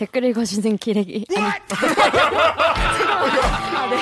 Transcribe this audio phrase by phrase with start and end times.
[0.00, 1.26] 댓글 읽어주는 기레기.
[1.36, 1.44] 아니.
[3.76, 3.96] 아, 네.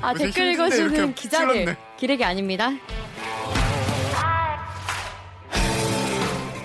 [0.00, 1.52] 아, 댓글 읽어주는 기자들.
[1.52, 1.76] 찔렀네.
[1.98, 2.70] 기레기 아닙니다.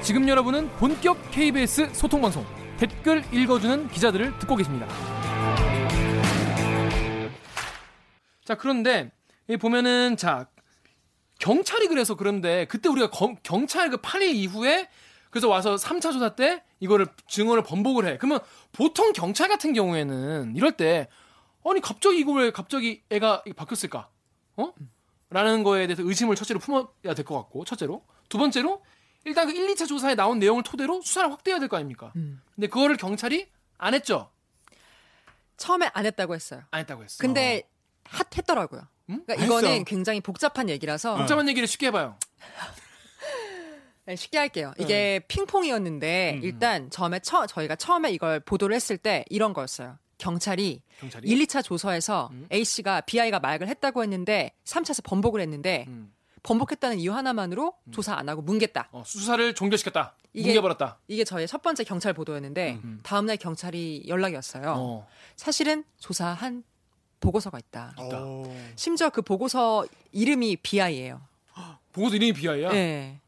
[0.01, 2.45] 지금 여러분은 본격 KBS 소통 방송
[2.77, 4.87] 댓글 읽어주는 기자들을 듣고 계십니다.
[8.45, 9.11] 자 그런데
[9.59, 10.47] 보면은 자
[11.39, 14.89] 경찰이 그래서 그런데 그때 우리가 검- 경찰 그 8일 이후에
[15.29, 18.17] 그래서 와서 3차 조사 때 이거를 증언을 번복을 해.
[18.17, 18.39] 그러면
[18.71, 21.07] 보통 경찰 같은 경우에는 이럴 때
[21.65, 24.09] 아니 갑자기 이거 왜 갑자기 애가 바뀌었을까?
[24.57, 24.73] 어?
[25.29, 26.85] 라는 거에 대해서 의심을 첫째로 품어야
[27.15, 28.81] 될 것 같고 첫째로 두 번째로
[29.25, 32.13] 일단 그 1, 2차 조사에 나온 내용을 토대로 수사를 확대해야 될 거 아닙니까?
[32.15, 32.41] 음.
[32.53, 34.29] 근데 그거를 경찰이 안 했죠.
[35.57, 36.61] 처음에 안 했다고 했어요.
[36.71, 37.17] 안 했다고 했어.
[37.19, 37.63] 근데
[38.05, 38.87] 핫 했더라고요.
[39.09, 39.23] 음?
[39.25, 39.45] 그러니까 했어.
[39.45, 42.17] 이거는 굉장히 복잡한 얘기라서 복잡한 얘기를 쉽게 해봐요.
[44.05, 44.71] 네, 쉽게 할게요.
[44.77, 49.97] 이게 핑퐁이었는데 일단 처음에 처, 저희가 처음에 이걸 보도를 했을 때 이런 거였어요.
[50.19, 56.13] 경찰이 경찰이 1, 2차 조서에서 A 씨가 BI가 마약을 했다고 했는데 3차에서 번복을 했는데 음.
[56.43, 58.85] 번복했다는 이유 하나만으로 조사 안 하고 뭉갰다.
[58.91, 60.15] 어, 수사를 종결시켰다.
[60.33, 60.99] 이게- 뭉개버렸다.
[61.07, 64.75] 이게 저의 첫 번째 경찰 보도였는데 다음날 경찰이 연락이 왔어요.
[64.77, 65.07] 어.
[65.35, 66.63] 사실은 조사한
[67.25, 67.93] 보고서가 있다.
[67.97, 68.43] 어.
[68.75, 71.21] 심지어 그 보고서 이름이 BI예요.
[71.91, 72.73] 보고서 이름이 비하야.
[72.73, 73.19] 예.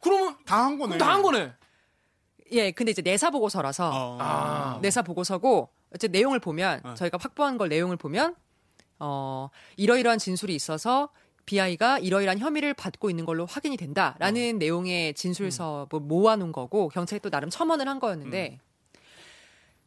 [0.00, 0.98] 그러면 다 한 거네.
[0.98, 1.52] 다 한 거네.
[2.52, 4.18] 예, 근데 이제 내사 보고서라서 어.
[4.20, 4.78] 아.
[4.82, 6.94] 내사 보고서고 어째 내용을 보면 어.
[6.94, 8.34] 저희가 확보한 걸 내용을 보면
[8.98, 11.08] 어 이러이러한 진술이 있어서
[11.46, 17.28] BI가 이러이러한 혐의를 받고 있는 걸로 확인이 된다라는 내용의 진술서 뭐 모아놓은 거고 경찰이 또
[17.30, 18.58] 나름 첨언을 한 거였는데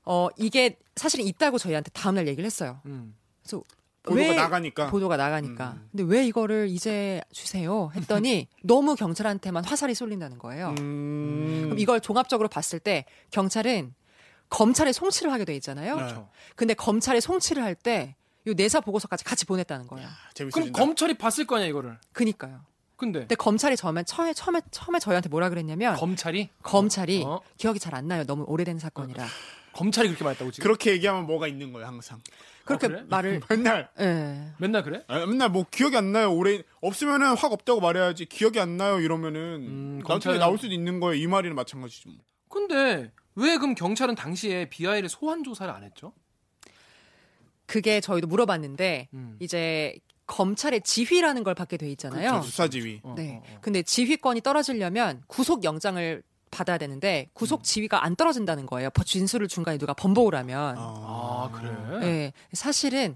[0.05, 2.79] 어 이게 사실은 있다고 저희한테 다음날 얘기를 했어요.
[2.85, 3.15] 음.
[3.47, 3.63] 그래서
[4.03, 4.87] 보도가 왜 나가니까.
[4.89, 5.89] 보도가 나가니까 음.
[5.91, 10.75] 근데 왜 이거를 이제 주세요 했더니 너무 경찰한테만 화살이 쏠린다는 거예요.
[10.79, 11.61] 음.
[11.65, 13.93] 그럼 이걸 종합적으로 봤을 때 경찰은
[14.49, 15.95] 검찰에 송치를 하게 돼 있잖아요.
[15.95, 16.01] 네.
[16.03, 16.29] 그렇죠.
[16.55, 18.15] 근데 검찰에 송치를 할 때
[18.47, 20.07] 이 내사 보고서까지 같이 보냈다는 거예요.
[20.07, 20.79] 그럼 재밌어진다.
[20.79, 21.97] 검찰이 봤을 거 아니야 이거를.
[22.13, 22.61] 그니까요.
[22.95, 27.41] 근데 근데 검찰이 처음에 처음에 처음에 처음에 저희한테 뭐라 그랬냐면 검찰이 검찰이 어?
[27.57, 28.23] 기억이 잘 안 나요.
[28.23, 29.27] 너무 오래된 사건이라.
[29.77, 30.63] 검찰이 그렇게 말했다고 지금.
[30.63, 32.19] 그렇게 얘기하면 뭐가 있는 거예요, 항상.
[32.65, 33.03] 그렇게 그래?
[33.07, 34.51] 말을 맨날 예.
[34.57, 35.03] 맨날 그래?
[35.07, 36.33] 아, 맨날 뭐 기억이 안 나요.
[36.33, 38.25] 오래 없으면은 확 없다고 말해야지.
[38.25, 41.21] 기억이 안 나요 이러면은 음, 나중에 검찰은- 나올 수도 있는 거예요.
[41.21, 42.09] 이 말이나 마찬가지죠.
[42.09, 42.17] 뭐.
[42.49, 46.11] 근데 왜 그럼 경찰은 당시에 비아이를 소환 조사를 안 했죠?
[47.65, 49.37] 그게 저희도 물어봤는데 음.
[49.39, 49.95] 이제
[50.25, 52.31] 검찰의 지휘라는 걸 받게 돼 있잖아요.
[52.31, 52.47] 그렇죠.
[52.47, 53.01] 수사지휘.
[53.03, 53.41] 어, 네.
[53.45, 53.57] 어, 어.
[53.61, 56.21] 근데 지휘권이 떨어지려면 구속 영장을
[56.51, 58.89] 받아야 되는데 구속 지휘가 안 떨어진다는 거예요.
[58.91, 60.75] 버- 진술을 중간에 누가 번복을 하면.
[60.77, 61.99] 아 그래.
[61.99, 62.33] 네.
[62.53, 63.15] 사실은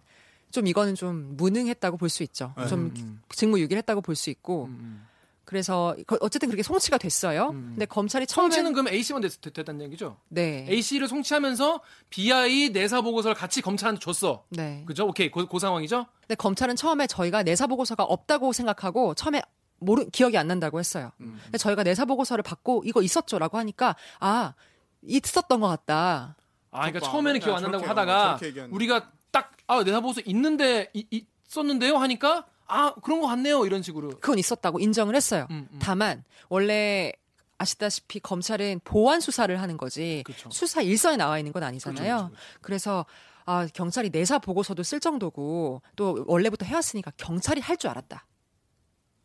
[0.52, 2.54] 좀 이거는 좀 무능했다고 볼 수 있죠.
[2.58, 2.68] 네.
[2.68, 4.66] 좀 음, 직무유기했다고 볼 수 있고.
[4.66, 5.08] 음, 음.
[5.46, 7.50] 그래서 거- 어쨌든 그렇게 송치가 됐어요.
[7.50, 7.72] 음.
[7.74, 10.16] 근데 검찰이 처음에 송치는 그럼 A 씨만 됐, 됐, 다는 얘기죠?
[10.30, 10.66] 네.
[10.70, 14.46] A 씨를 송치하면서 BI 내사 보고서를 같이 검찰한테 줬어.
[14.50, 14.84] 네.
[14.86, 15.08] 그죠?
[15.08, 15.30] 오케이.
[15.30, 16.06] 그, 그 상황이죠?
[16.22, 19.42] 근데 검찰은 처음에 저희가 내사 보고서가 없다고 생각하고 처음에
[19.82, 21.12] 모르 기억이 안 난다고 했어요.
[21.20, 21.40] 음.
[21.44, 24.54] 근데 저희가 내사 보고서를 받고 이거 있었죠라고 하니까 아
[25.02, 26.36] 있었던 것 같다.
[26.72, 28.40] 아, 그러니까 처음에는 안 기억 안 난다고 어, 하다가
[28.70, 33.66] 우리가 딱 아, 내사 보고서 있는데 이, 있었는데요 하니까 아, 그런 거 같네요.
[33.66, 34.10] 이런 식으로.
[34.20, 35.48] 그건 있었다고 인정을 했어요.
[35.50, 35.80] 음, 음.
[35.82, 37.12] 다만 원래
[37.58, 40.50] 아시다시피 검찰은 보완 수사를 하는 거지 그쵸.
[40.52, 42.16] 수사 일서에 나와 있는 건 아니잖아요.
[42.16, 42.60] 그쵸, 그쵸, 그쵸.
[42.62, 43.06] 그래서
[43.46, 48.26] 아 경찰이 내사 보고서도 쓸 정도고 또 원래부터 해왔으니까 경찰이 할 줄 알았다.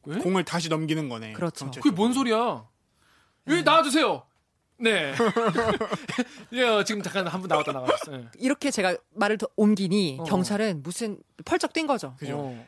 [0.07, 0.19] 왜?
[0.19, 1.33] 공을 다시 넘기는 거네.
[1.35, 1.71] 그렇죠.
[1.71, 2.67] 그게 뭔 소리야?
[3.49, 4.23] 여기 나와주세요.
[4.79, 5.15] 네.
[6.53, 8.17] 예, 어, 지금 잠깐 한 분 나왔다 나갔어요.
[8.17, 8.29] 예.
[8.39, 10.25] 이렇게 제가 말을 더 옮기니 어.
[10.25, 12.15] 경찰은 무슨 펄쩍 뛴 거죠.
[12.19, 12.39] 그죠.
[12.39, 12.67] 어.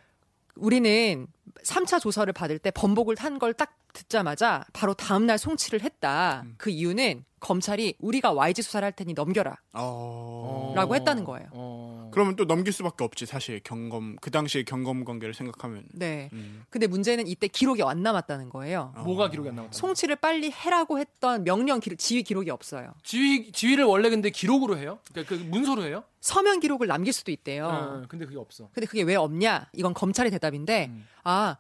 [0.57, 1.27] 우리는
[1.65, 6.43] 3차 조사를 받을 때 번복을 한 걸 딱 듣자마자 바로 다음날 송치를 했다.
[6.45, 6.55] 음.
[6.59, 9.57] 그 이유는 검찰이 우리가 YG 수사를 할 테니 넘겨라.
[9.75, 10.73] 어.
[10.75, 11.49] 라고 했다는 거예요.
[11.53, 12.11] 어.
[12.13, 15.85] 그러면 또 넘길 수밖에 없지 사실 경검 그 당시의 경검 관계를 생각하면.
[15.93, 16.31] 네.
[16.33, 16.65] 음.
[16.71, 18.93] 근데 문제는 이때 기록이 안 남았다는 거예요.
[18.97, 19.03] 어.
[19.03, 19.73] 뭐가 기록이 안 나왔다.
[19.73, 22.93] 송치를 빨리 해라고 했던 명령 기록, 지휘 기록이 없어요.
[23.03, 24.99] 지휘 지휘를 원래 근데 기록으로 해요?
[25.13, 26.05] 그러니까 그 문서로 해요?
[26.21, 27.67] 서면 기록을 남길 수도 있대요.
[27.67, 28.69] 어, 근데 그게 없어.
[28.73, 29.69] 근데 그게 왜 없냐?
[29.73, 31.07] 이건 검찰의 대답인데, 음.
[31.23, 31.57] 아,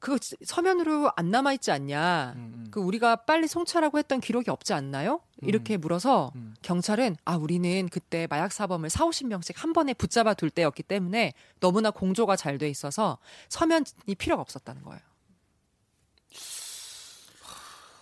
[0.00, 2.32] 그거 지- 서면으로 안 남아 있지 않냐?
[2.36, 2.66] 음, 음.
[2.70, 5.20] 그 우리가 빨리 송치하라고 했던 기록이 없지 않나요?
[5.42, 6.54] 이렇게 물어서 음.
[6.62, 11.90] 경찰은 아 우리는 그때 마약 사범을 4, 50명씩 한 번에 붙잡아 둘 때였기 때문에 너무나
[11.90, 13.18] 공조가 잘 돼 있어서
[13.48, 13.84] 서면이
[14.18, 15.00] 필요가 없었다는 거예요.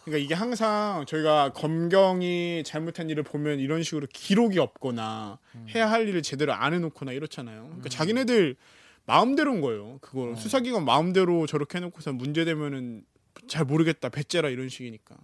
[0.05, 5.39] 그러니까 이게 항상 저희가 검경이 잘못한 일을 보면 이런 식으로 기록이 없거나
[5.75, 7.65] 해야 할 일을 제대로 안 해놓거나 이렇잖아요.
[7.65, 8.57] 그러니까 자기네들
[9.09, 9.99] 마음대로인 거예요.
[10.03, 13.03] 그거 수사기관 마음대로 저렇게 해놓고서 문제되면은
[13.49, 15.17] 잘 모르겠다 배째라 이런 식이니까.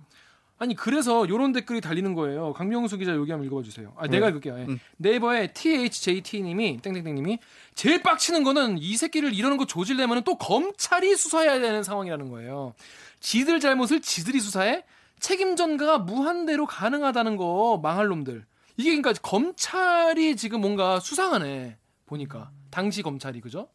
[0.57, 2.55] 아니 그래서 요런 댓글이 달리는 거예요.
[2.55, 3.93] 강명수 기자 여기 한번 읽어봐 주세요.
[3.99, 4.59] 아 내가 읽을게요.
[4.59, 4.67] 예.
[4.97, 7.39] 네이버에 THJT님이 땡땡땡님이
[7.75, 12.73] 제일 빡치는 거는 이 새끼를 이러는 거 조질려면 또 검찰이 수사해야 되는 상황이라는 거예요.
[13.21, 14.85] 지들 잘못을 지들이 수사해
[15.21, 18.47] 책임 전가가 무한대로 가능하다는 거 망할 놈들.
[18.79, 23.69] 이게 그러니까 검찰이 지금 뭔가 수상하네 보니까 당시 검찰이 그죠?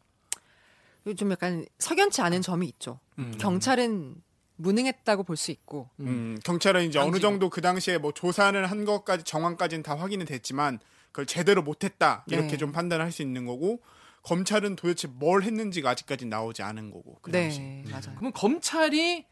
[1.16, 3.00] 좀 약간 석연치 않은 점이 있죠.
[3.18, 3.34] 음.
[3.38, 4.22] 경찰은
[4.56, 7.28] 무능했다고 볼 수 있고 음, 경찰은 이제 어느 당시가.
[7.28, 12.48] 정도 그 당시에 뭐 조사를 한 것까지 정황까지는 다 확인이 됐지만 그걸 제대로 못했다 이렇게
[12.48, 12.56] 네.
[12.58, 13.80] 좀 판단을 할수 있는 거고
[14.22, 17.60] 검찰은 도대체 뭘 했는지가 아직까지 나오지 않은 거고 그 당시.
[17.60, 18.12] 네 맞아요.
[18.16, 19.24] 그러면 검찰이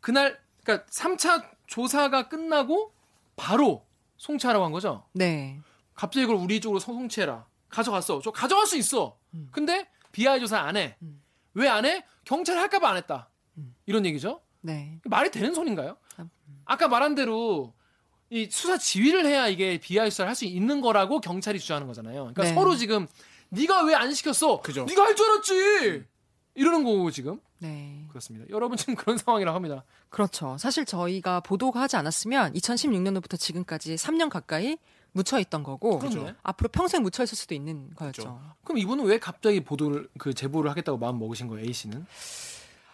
[0.00, 2.92] 그날 그러니까 3차 조사가 끝나고
[3.36, 3.84] 바로
[4.16, 5.04] 송치하라고 한 거죠?
[5.12, 5.60] 네
[5.94, 7.44] 갑자기 이걸 우리 쪽으로 송- 송치해라.
[7.70, 8.20] 가져갔어.
[8.22, 9.16] 저 가져갈 수 있어.
[9.52, 10.96] 근데 BI 조사 안 해.
[11.02, 11.22] 음.
[11.54, 12.04] 왜안 해?
[12.24, 13.30] 경찰이 할까봐 안 했다.
[13.86, 14.40] 이런 얘기죠.
[14.60, 15.00] 네.
[15.04, 15.96] 말이 되는 소린가요?
[16.16, 16.26] 아,
[16.64, 17.74] 아까 말한 대로
[18.28, 22.20] 이 수사 지휘를 해야 이게 BI 수사를 할 수 있는 거라고 경찰이 주장하는 거잖아요.
[22.32, 22.54] 그러니까 네.
[22.54, 23.06] 서로 지금
[23.50, 24.60] 네가 왜 안 시켰어?
[24.60, 24.84] 그죠.
[24.84, 26.04] 네가 할 줄 알았지.
[26.54, 28.04] 이러는 거고 지금 네.
[28.08, 28.46] 그렇습니다.
[28.50, 29.84] 여러분 지금 그런 상황이라고 합니다.
[30.08, 30.56] 그렇죠.
[30.58, 34.78] 사실 저희가 보도가 하지 않았으면 2016년도부터 지금까지 3년 가까이
[35.12, 36.32] 묻혀 있던 거고 그렇죠.
[36.42, 38.22] 앞으로 평생 묻혀 있을 수도 있는 거였죠.
[38.22, 38.40] 그렇죠.
[38.64, 41.66] 그럼 이분은 왜 갑자기 보도를 그 제보를 하겠다고 마음 먹으신 거예요?
[41.66, 42.06] A 씨는?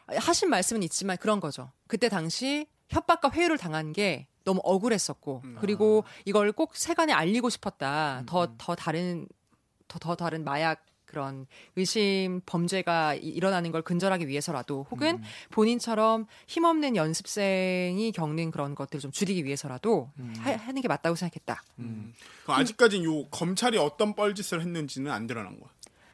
[0.09, 1.71] 하신 말씀은 있지만 그런 거죠.
[1.87, 5.57] 그때 당시 협박과 회유를 당한 게 너무 억울했었고 음.
[5.61, 8.21] 그리고 이걸 꼭 세간에 알리고 싶었다.
[8.21, 8.55] 음, 더 음.
[8.57, 9.27] 더 다른
[9.89, 10.85] 더, 더 다른 마약
[11.17, 11.47] 그런
[11.77, 15.23] 의심 범죄가 이- 일어나는 걸 근절하기 위해서라도 혹은 음.
[15.51, 20.35] 본인처럼 힘없는 연습생이 겪는 그런 것들을 좀 줄이기 위해서라도 음.
[20.41, 21.63] 하, 하는 게 맞다고 생각했다.
[21.79, 22.13] 음.
[22.43, 25.71] 그럼 아직까지는 요 검찰이 어떤 뻘짓을 했는지는 안 드러난 거야.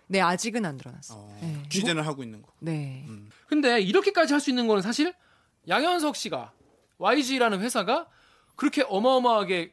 [0.06, 1.14] 네 아직은 안 드러났어.
[1.16, 1.62] 어, 네.
[1.68, 2.52] 취재는 하고 있는 거.
[2.60, 3.04] 네.
[3.08, 3.28] 음.
[3.48, 5.12] 근데 이렇게까지 할 수 있는 거는 사실
[5.66, 6.52] 양현석 씨가
[6.98, 8.06] YG라는 회사가
[8.54, 9.72] 그렇게 어마어마하게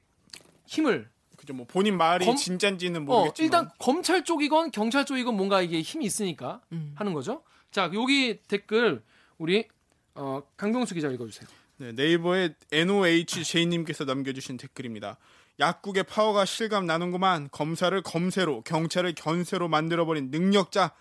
[0.65, 1.07] 힘을.
[1.53, 6.05] 뭐 본인 말이 검- 진짠지는 어, 모르겠지만 일단 검찰 쪽이건 경찰 쪽이건 뭔가 이게 힘이
[6.05, 6.93] 있으니까 음.
[6.95, 7.43] 하는 거죠.
[7.71, 9.03] 자, 여기 댓글
[9.37, 9.67] 우리
[10.15, 11.47] 어, 강병수 기자 읽어주세요.
[11.77, 15.17] 네, 네이버에 NOHJ님께서 남겨주신 댓글입니다.
[15.59, 17.49] 약국의 파워가 실감 나는구만.
[17.51, 20.91] 검사를 검세로, 경찰을 견세로 만들어버린 능력자.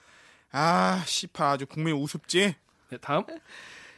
[0.53, 2.55] 아, 씨파 아주 국민 우습지.
[2.91, 3.25] 네, 다음.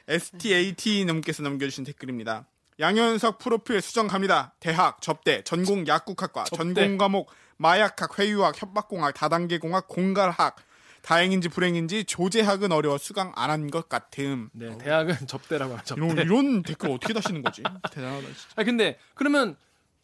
[0.08, 2.46] STAT님께서 남겨주신 댓글입니다.
[2.80, 4.54] 양현석 프로필 수정 갑니다.
[4.58, 6.56] 대학, 접대, 전공 약국학과, 접대.
[6.74, 10.56] 전공 과목, 마약학, 회유학, 협박공학, 다단계 공학, 공갈학.
[11.02, 14.50] 다행인지 불행인지 조제학은 어려워 수강 안 한 것 같음.
[14.52, 15.94] 네, 대학은 접대라고 하죠.
[15.96, 17.62] 이런, 이런 댓글 어떻게 다시는 거지?
[17.90, 18.48] 대단하다 진짜.
[18.56, 19.56] 아 근데 그러면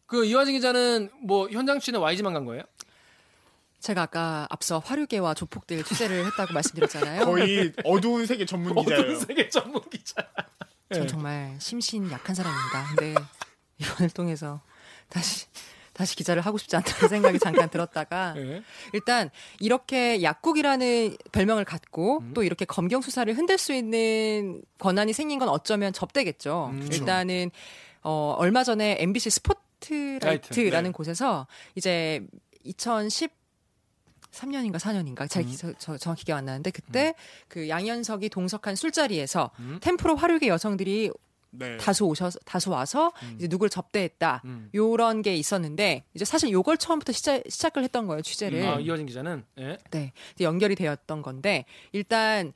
[0.07, 2.63] 그 이화진 기자는 뭐 현장 취재는 YG만 간 거예요?
[3.81, 7.25] 제가 아까 앞서 화류계와 조폭들 취재를 했다고 말씀드렸잖아요.
[7.27, 9.03] 거의 어두운 세계 전문 기자예요.
[9.03, 10.27] 어떤 세계 전문 기자.
[10.93, 11.07] 전 네.
[11.07, 12.87] 정말 심신 약한 사람입니다.
[12.89, 13.15] 근데
[13.79, 14.61] 이번을 통해서
[15.09, 15.47] 다시
[15.93, 18.63] 다시 기자를 하고 싶지 않다는 생각이 잠깐 들었다가 네.
[18.93, 19.31] 일단
[19.61, 22.33] 이렇게 약국이라는 별명을 갖고 음.
[22.35, 26.71] 또 이렇게 검경 수사를 흔들 수 있는 권한이 생긴 건 어쩌면 접대겠죠.
[26.73, 26.99] 음, 그렇죠.
[26.99, 27.51] 일단은
[28.03, 30.91] 어 얼마 전에 MBC 스포트라이트라는 라이트, 네.
[30.93, 32.27] 곳에서 이제
[32.63, 33.36] 2010
[34.37, 35.49] 3년인가 4년인가 잘 음.
[35.49, 37.15] 기- 저, 저 정확히 기억 안 나는데 그때
[37.49, 39.79] 그 양현석이 동석한 술자리에서 음.
[39.81, 41.11] 텐프로 화류계 여성들이
[41.51, 41.77] 네.
[41.79, 43.35] 다수 오셔서 다수 와서 음.
[43.39, 44.71] 이제 누굴 접대했다 음.
[44.75, 49.43] 요런 게 있었는데 이제 사실 요걸 처음부터 시작, 시작을 했던 거예요 취재를 아, 이화진 기자는
[49.59, 49.79] 예.
[49.91, 52.53] 네 이제 연결이 되었던 건데 일단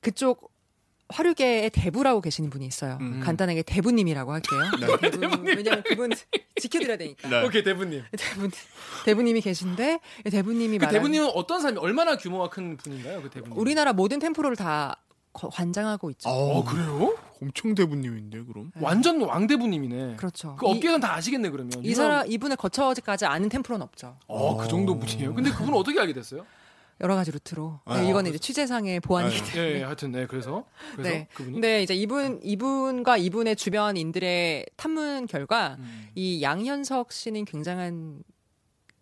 [0.00, 0.51] 그쪽
[1.12, 3.20] 화류계의 대부라고 계시는 분이 있어요 음.
[3.22, 4.60] 간단하게 대부님이라고 할게요
[5.00, 5.10] 네.
[5.10, 6.10] 대부, 왜냐면 그분
[6.60, 7.44] 지켜드려야 되니까 네.
[7.44, 8.02] 오케이 대부님.
[8.16, 8.48] 대부
[9.04, 10.00] 대부님이 계신데
[10.30, 13.22] 대부님이 그 말하는 대부님은 어떤 사람이 얼마나 규모가 큰 분인가요?
[13.22, 13.56] 그 대부님.
[13.58, 14.96] 우리나라 모든 템프로를 다
[15.32, 17.16] 거- 관장하고 있죠 어 그래요?
[17.40, 18.70] 엄청 대부님인데 그럼.
[18.80, 20.16] 완전 왕 대부님이네.
[20.16, 21.72] 그렇죠 그 업계는 다 아시겠네 그러면.
[21.84, 25.34] 이, 이 사람 이분을 거쳐가지 않은 템프로는 없죠 어그 정도 분이에요.
[25.34, 26.44] 근데 그분 은 어떻게 알게 됐어요?
[27.00, 29.52] 여러 가지 루트로 아, 네, 이거는 이제 취재상의 보안이기 아유.
[29.52, 31.28] 때문에 예, 예 하여튼 네 그래서 그래서 네.
[31.34, 31.54] 그분이.
[31.54, 38.22] 근데 이제 이분 이분과 이분의 주변인들의 탐문 결과 음, 이 양현석 씨는 굉장한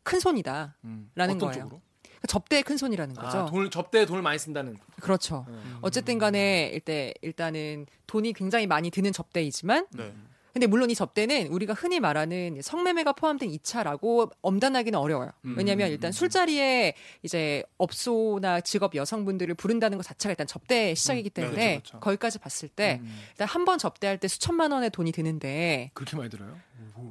[0.03, 0.77] 큰 손이다.
[0.85, 1.11] 음.
[1.15, 1.53] 라는 거예요.
[1.53, 1.81] 쪽으로?
[2.27, 3.39] 접대의 큰 손이라는 거죠.
[3.39, 4.77] 아, 돈을 접대에 돈을 많이 쓴다는.
[5.01, 5.47] 그렇죠.
[5.49, 5.79] 음.
[5.81, 10.13] 어쨌든 간에 일단 일단은 돈이 굉장히 많이 드는 접대이지만 네.
[10.53, 15.31] 근데 물론 이 접대는 우리가 흔히 말하는 성매매가 포함된 2차라고 엄단하기는 어려워요.
[15.45, 16.13] 음, 왜냐하면 음, 일단 음.
[16.13, 20.47] 술자리에 이제 업소나 직업 여성분들을 부른다는 것 자체가 일단
[20.95, 22.01] 시작이기 음, 네, 때문에 그렇죠, 그렇죠.
[22.01, 26.31] 거기까지 봤을 때 음, 일단 한 번 접대할 때 수천만 원의 돈이 드는데 그렇게 많이
[26.31, 26.57] 들어요?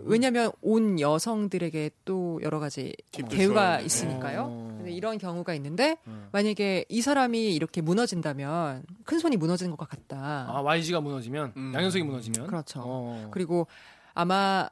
[0.01, 3.79] 왜냐하면 온 여성들에게 또 여러 가지 대우가.
[3.81, 4.47] 있으니까요.
[4.49, 4.73] 어.
[4.77, 6.29] 근데 이런 경우가 있는데 음.
[6.31, 10.47] 만약에 이 사람이 이렇게 무너진다면 큰 손이 무너지는 것 같다.
[10.49, 11.71] 아 YG가 무너지면 음.
[11.75, 12.81] 양현석이 무너지면 그렇죠.
[12.83, 13.27] 어.
[13.31, 13.67] 그리고
[14.13, 14.69] 아마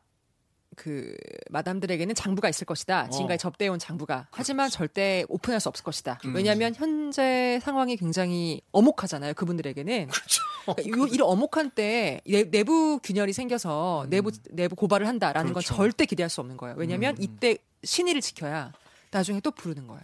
[0.77, 1.15] 그
[1.49, 3.09] 마담들에게는 장부가 있을 것이다.
[3.09, 3.37] 지금까지 어.
[3.49, 4.27] 접대해온 장부가.
[4.31, 6.19] 하지만 절대 오픈할 수 없을 것이다.
[6.25, 6.35] 음.
[6.35, 9.33] 왜냐하면 현재 상황이 굉장히 엄혹하잖아요.
[9.33, 10.07] 그분들에게는.
[10.07, 10.41] 그렇죠.
[10.65, 15.73] 그러니까 이- 이런 엄혹한 때 내, 내부 균열이 생겨서 내부 내부 고발을 한다라는 그렇죠.
[15.75, 16.75] 건 절대 기대할 수 없는 거예요.
[16.77, 17.23] 왜냐하면 음.
[17.23, 18.71] 이때 신의를 지켜야
[19.09, 20.03] 나중에 또 부르는 거예요.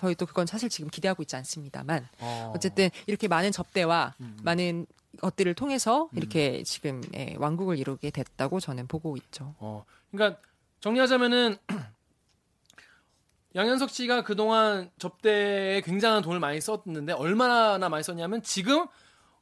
[0.00, 0.02] 음.
[0.02, 2.52] 저희 또 그건 사실 지금 기대하고 있지 않습니다만 어.
[2.54, 4.38] 어쨌든 이렇게 많은 접대와 음.
[4.42, 4.86] 많은
[5.20, 9.54] 것들을 통해서 이렇게 지금 예, 왕국을 이루게 됐다고 저는 보고 있죠.
[9.58, 9.84] 어.
[10.10, 10.40] 그러니까
[10.80, 11.56] 정리하자면은
[13.56, 18.86] 양현석 씨가 그동안 접대에 굉장한 돈을 많이 썼는데 얼마나 많이 썼냐면 지금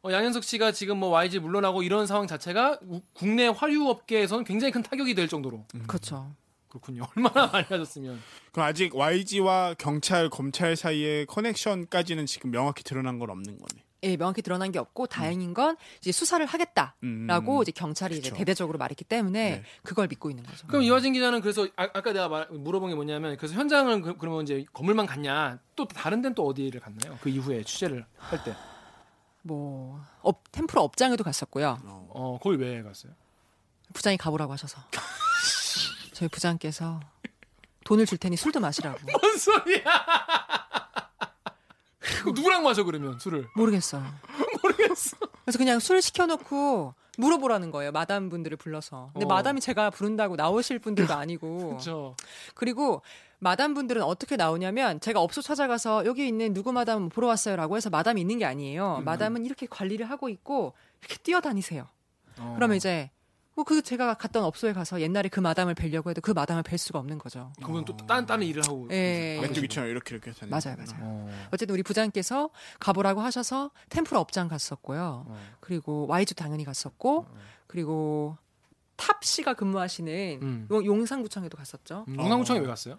[0.02, 4.72] 어, 양현석 씨가 지금 뭐 YG 물러나고 이런 상황 자체가 우- 국내 화류 업계에서는 굉장히
[4.72, 6.32] 큰 타격이 될 정도로 그렇죠.
[6.68, 7.06] 그렇군요.
[7.16, 8.20] 얼마나 많이 가졌으면
[8.52, 13.84] 그럼 아직 YG와 경찰, 검찰 사이의 커넥션까지는 지금 명확히 드러난 건 없는 거네.
[14.04, 17.62] 예, 명확히 드러난 게 없고 다행인 건 이제 수사를 하겠다라고 음.
[17.62, 18.36] 이제 경찰이 이제 그쵸.
[18.36, 19.62] 대대적으로 말했기 때문에 네.
[19.82, 20.66] 그걸 믿고 있는 거죠.
[20.68, 24.44] 그럼 이화진 기자는 그래서 아, 까 내가 말, 물어본 게 뭐냐면 그래서 현장을 그, 러면
[24.44, 27.18] 이제 건물만 갔냐 또 다른 데는 또 어디를 갔나요?
[27.20, 28.54] 그 이후에 취재를 할 때.
[29.42, 31.78] 뭐 업, 텐프로 업장에도 갔었고요.
[31.84, 33.12] 어, 거기 왜 갔어요?
[33.94, 34.80] 부장이 가보라고 하셔서
[36.18, 36.98] 저희 부장께서
[37.84, 39.84] 돈을 줄 테니 술도 마시라고 뭔 소리야?
[42.34, 43.46] 누구랑 마셔 그러면 술을?
[43.54, 44.02] 모르겠어요.
[44.60, 45.16] 모르겠어.
[45.44, 47.92] 그래서 그냥 술 시켜놓고 물어보라는 거예요.
[47.92, 49.10] 마담 분들을 불러서.
[49.12, 49.28] 근데 어.
[49.28, 51.68] 마담이 제가 부른다고 나오실 분들도 아니고.
[51.78, 52.16] 그렇죠.
[52.54, 53.02] 그리고
[53.38, 58.20] 마담 분들은 어떻게 나오냐면 제가 업소 찾아가서 여기 있는 누구 마담 보러 왔어요라고 해서 마담이
[58.20, 59.02] 있는 게 아니에요.
[59.04, 61.86] 마담은 이렇게 관리를 하고 있고 이렇게 뛰어다니세요.
[62.40, 62.54] 어.
[62.56, 63.08] 그러면 이제
[63.58, 67.18] 뭐그 제가 갔던 업소에 가서 옛날에 그 마담을 뵈려고 해도 그 마담을 뵐 수가 없는
[67.18, 67.52] 거죠.
[67.60, 68.86] 그분 또 다른 다른 일을 하고.
[68.92, 69.40] 예.
[69.42, 70.48] 메뚜기처럼 이렇게 이렇게 사는.
[70.50, 71.00] 맞아요, 맞아요.
[71.02, 71.48] 어.
[71.52, 75.24] 어쨌든 우리 부장께서 가보라고 하셔서 텐프로 업장 갔었고요.
[75.26, 75.40] 어.
[75.58, 77.26] 그리고 YG 당연히 갔었고
[77.66, 78.36] 그리고
[78.94, 80.68] 탑 씨가 근무하시는 음.
[80.70, 82.04] 용- 용산구청에도 갔었죠.
[82.08, 82.98] 음, 용산구청에 왜 갔어요?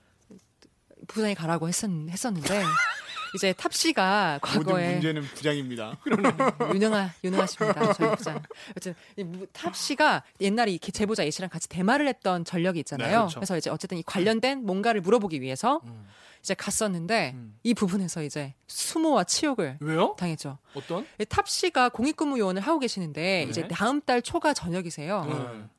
[1.07, 2.49] 부장이 가라고 했었, 했었는데
[3.35, 5.97] 이제 탑 씨가 과거에 문제는 부장입니다.
[6.73, 7.93] 유능하 유능하십니다.
[7.93, 8.41] 저희 부장.
[8.71, 13.07] 어쨌든 이 무- 탑 씨가 옛날에 이렇게 제보자 A 씨랑 같이 대마를 했던 전력이 있잖아요.
[13.09, 13.39] 네, 그렇죠.
[13.39, 16.07] 그래서 이제 어쨌든 이 관련된 뭔가를 물어보기 위해서 음.
[16.41, 17.57] 이제 갔었는데 음.
[17.63, 20.15] 이 부분에서 이제 수모와 치욕을 왜요?
[20.17, 20.57] 당했죠.
[20.73, 21.05] 어떤?
[21.27, 23.47] 탑 씨가 공익근무 요원을 하고 계시는데 네.
[23.49, 25.25] 이제 다음 달 초가 전역이세요.
[25.27, 25.69] 음.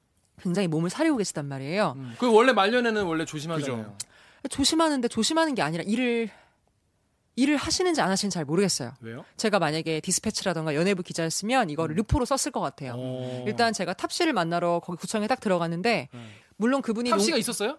[0.40, 1.94] 굉장히 몸을 사리고 계시단 말이에요.
[1.96, 2.14] 음.
[2.18, 3.96] 그 원래 말년에는 원래 조심하잖아요.
[4.48, 6.30] 조심하는데 조심하는 게 아니라 일을
[7.40, 8.92] 일을 하시는지 안 하시는지 잘 모르겠어요.
[9.00, 9.24] 왜요?
[9.36, 12.94] 제가 만약에 디스패치라던가 연예부 기자였으면 이거를 르포로 썼을 것 같아요.
[12.96, 13.44] 어.
[13.46, 16.30] 일단 제가 탑 씨를 만나러 거기 구청에 딱 들어갔는데 음.
[16.56, 17.78] 물론 그분이 탑 용- 씨가 있었어요?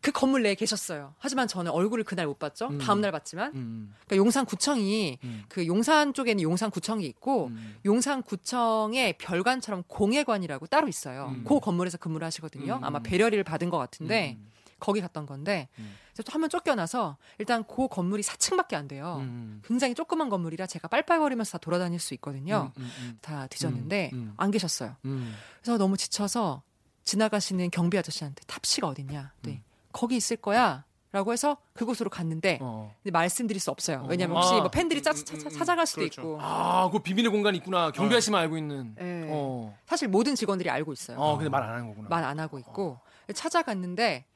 [0.00, 1.14] 그 건물 내에 계셨어요.
[1.18, 2.68] 하지만 저는 얼굴을 그날 못 봤죠.
[2.68, 2.78] 음.
[2.78, 3.94] 다음 날 봤지만 음.
[4.06, 5.42] 그러니까 용산구청이 음.
[5.48, 7.76] 그 용산 쪽에는 용산구청이 있고 음.
[7.84, 11.32] 용산구청의 별관처럼 공예관이라고 따로 있어요.
[11.34, 11.44] 음.
[11.46, 12.76] 그 건물에서 근무를 하시거든요.
[12.76, 12.84] 음.
[12.84, 14.50] 아마 배려를 받은 것 같은데 음.
[14.80, 15.96] 거기 갔던 건데 음.
[16.16, 19.18] 또 한번 쫓겨나서 일단 그 건물이 4층밖에 안 돼요.
[19.20, 19.60] 음.
[19.64, 22.72] 굉장히 조그만 건물이라 제가 빨빨거리면서 다 돌아다닐 수 있거든요.
[22.76, 24.34] 음, 음, 다 뒤졌는데 음, 음.
[24.36, 24.96] 안 계셨어요.
[25.04, 25.34] 음.
[25.62, 26.62] 그래서 너무 지쳐서
[27.04, 29.32] 지나가시는 경비 아저씨한테 탑시가 어딨냐?
[29.42, 29.62] 네.
[29.92, 30.84] 거기 있을 거야.
[31.10, 32.94] 라고 해서 그곳으로 갔는데 어.
[33.10, 34.00] 말씀드릴 수 없어요.
[34.02, 34.06] 어.
[34.10, 34.58] 왜냐면 혹시 아.
[34.58, 36.20] 뭐 팬들이 짜, 음, 차, 음, 음, 찾아갈 수도 그렇죠.
[36.20, 37.90] 있고 아, 그 비밀의 공간이 있구나.
[37.92, 38.94] 경비 아씨만 알고 있는.
[39.00, 39.26] 예.
[39.30, 39.74] 어.
[39.86, 41.18] 사실 모든 직원들이 알고 있어요.
[41.18, 42.08] 어, 근데 말 안 하는 거구나.
[42.10, 43.00] 말 안 하고 있고
[43.34, 44.26] 찾아갔는데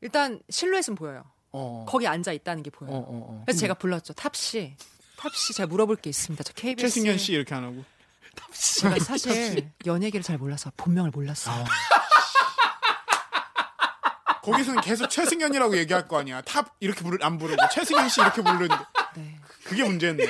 [0.00, 1.24] 일단 실루엣은 보여요.
[1.52, 1.86] 어.
[1.88, 2.94] 거기 앉아 있다는 게 보여요.
[2.94, 3.42] 어, 어, 어.
[3.46, 4.12] 그래서 제가 불렀죠.
[4.14, 4.76] 탑씨,
[5.16, 6.42] 탑씨 제가 물어볼 게 있습니다.
[6.44, 7.84] 저 KBS 최승현 씨 이렇게 안 하고.
[8.52, 11.64] 제가 사실 연예계를 잘 몰라서 본명을 몰랐어요.
[14.42, 16.40] 거기서는 계속 최승현이라고 얘기할 거 아니야.
[16.42, 18.74] 탑 이렇게 부르 안 부르고 최승현 씨 이렇게 부르는데
[19.16, 19.38] 네.
[19.64, 20.24] 그게 문제였네.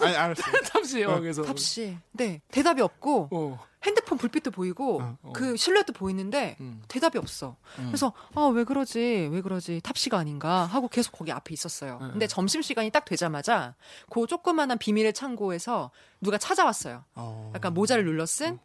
[0.00, 0.42] 아니 알았어.
[0.72, 1.42] 탑씨, 어, 그래서.
[1.42, 1.96] 탑씨.
[2.12, 2.40] 네.
[2.50, 3.64] 대답이 없고 어.
[3.84, 5.32] 핸드폰 불빛도 보이고 어.
[5.34, 6.82] 그 실루엣도 보이는데 음.
[6.88, 7.56] 대답이 없어.
[7.76, 11.98] 그래서 아 왜 그러지 왜 그러지 탑씨가 아닌가 하고 계속 거기 앞에 있었어요.
[12.00, 12.10] 음.
[12.12, 13.74] 근데 점심 시간이 딱 되자마자
[14.10, 17.04] 그 조그만한 비밀의 창고에서 누가 찾아왔어요.
[17.14, 17.52] 어.
[17.54, 18.58] 약간 모자를 눌러 쓴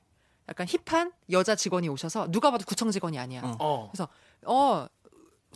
[0.47, 3.41] 약간 힙한 여자 직원이 오셔서 누가 봐도 구청 직원이 아니야.
[3.43, 3.57] 어.
[3.59, 3.89] 어.
[3.91, 4.07] 그래서
[4.45, 4.87] 어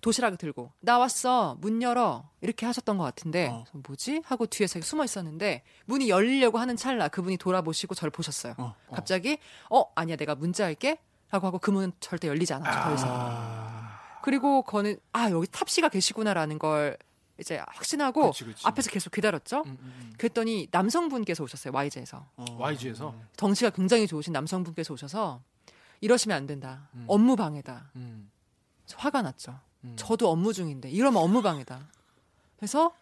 [0.04, 3.64] 도시락을 들고 나왔어 문 열어 이렇게 하셨던 것 같은데 어.
[3.88, 8.54] 뭐지 하고 뒤에서 숨어 있었는데 문이 열리려고 하는 찰나 그분이 돌아보시고 저를 보셨어요.
[8.58, 8.76] 어.
[8.92, 9.40] 갑자기
[9.72, 11.00] 어 아니야 내가 문자할게
[11.32, 13.10] 라고 하고 그 문은 절대 열리지 않았죠 더 이상.
[13.12, 14.00] 아.
[14.22, 16.98] 그리고 거는 아 여기 탑씨가 계시구나라는 걸
[17.40, 18.68] 이제 확신하고 그치, 그치.
[18.68, 19.64] 앞에서 계속 기다렸죠.
[19.66, 22.46] 음, 음, 그랬더니 남성분께서 오셨어요 YG에서 어.
[22.48, 22.60] 음.
[22.60, 23.16] YG에서.
[23.38, 25.42] 덩치가 굉장히 좋으신 남성분께서 오셔서
[26.02, 26.90] 이러시면 안 된다.
[26.94, 27.06] 음.
[27.08, 27.92] 업무 방해다.
[27.96, 28.30] 음.
[28.96, 29.60] 화가 났죠.
[29.84, 29.94] 음.
[29.96, 31.80] 저도 업무 중인데 이러면 업무 방해다.
[32.58, 32.94] 그래서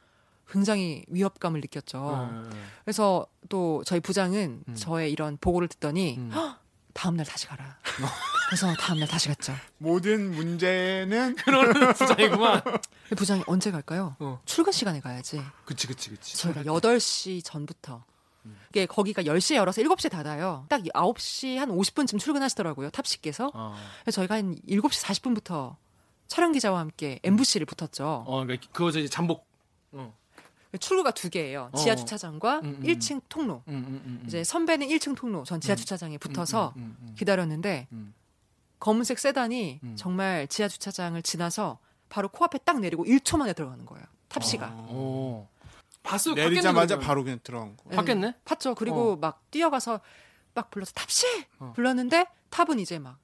[0.50, 2.30] 굉장히 위협감을 느꼈죠.
[2.32, 2.62] 네, 네.
[2.84, 4.76] 그래서 또 저희 부장은 음.
[4.76, 6.30] 저의 이런 보고를 듣더니 음.
[6.34, 6.60] "헉,
[6.94, 7.78] 다음날 다시 가라.
[8.50, 9.54] 그래서 다음날 다시 갔죠.
[9.78, 12.62] 모든 문제는 그런 부장이구만.
[13.16, 14.16] 부장이 언제 갈까요?
[14.20, 14.42] 어.
[14.46, 15.42] 출근 시간에 가야지.
[15.66, 16.36] 그치 그치 그치.
[16.38, 18.04] 저희가 8시 전부터.
[18.46, 18.58] 음.
[18.72, 20.66] 이게 거기가 10시에 열어서 7시에 닫아요.
[20.68, 22.90] 딱 9시 한 50분쯤 출근하시더라고요.
[22.90, 23.52] 탑식께서.
[23.54, 23.76] 어.
[24.04, 25.76] 그래서 저희가 한 7시 40분부터
[26.32, 28.24] 촬영 기자와 함께 MBC를 붙었죠.
[28.26, 29.46] 어, 그러니까 그거 이제 잠복.
[29.92, 30.16] 어.
[30.80, 31.70] 출구가 두 개예요.
[31.76, 31.96] 지하 어.
[31.98, 32.84] 주차장과 음, 음.
[32.86, 33.56] 1층 통로.
[33.68, 34.24] 음, 음, 음, 음.
[34.26, 38.14] 이제 선배는 1층 통로, 전 지하 주차장에 붙어서 음, 음, 음, 기다렸는데 음.
[38.80, 39.96] 검은색 세단이 음.
[39.98, 44.06] 정말 지하 주차장을 지나서 바로 코앞에 딱 내리고 1초 만에 들어가는 거예요.
[44.30, 44.70] 탑시가.
[44.72, 45.50] 어.
[46.02, 46.36] 봤어요.
[46.36, 47.84] 내리자마자 바로 그냥 들어간 거.
[47.90, 48.06] 그러면.
[48.06, 48.36] 팠겠네.
[48.46, 48.76] 팠죠.
[48.76, 50.00] 그리고 막 뛰어가서
[50.54, 51.26] 막 불러서 탑시
[51.60, 51.74] 어.
[51.76, 53.20] 불렀는데 탑은 이제 막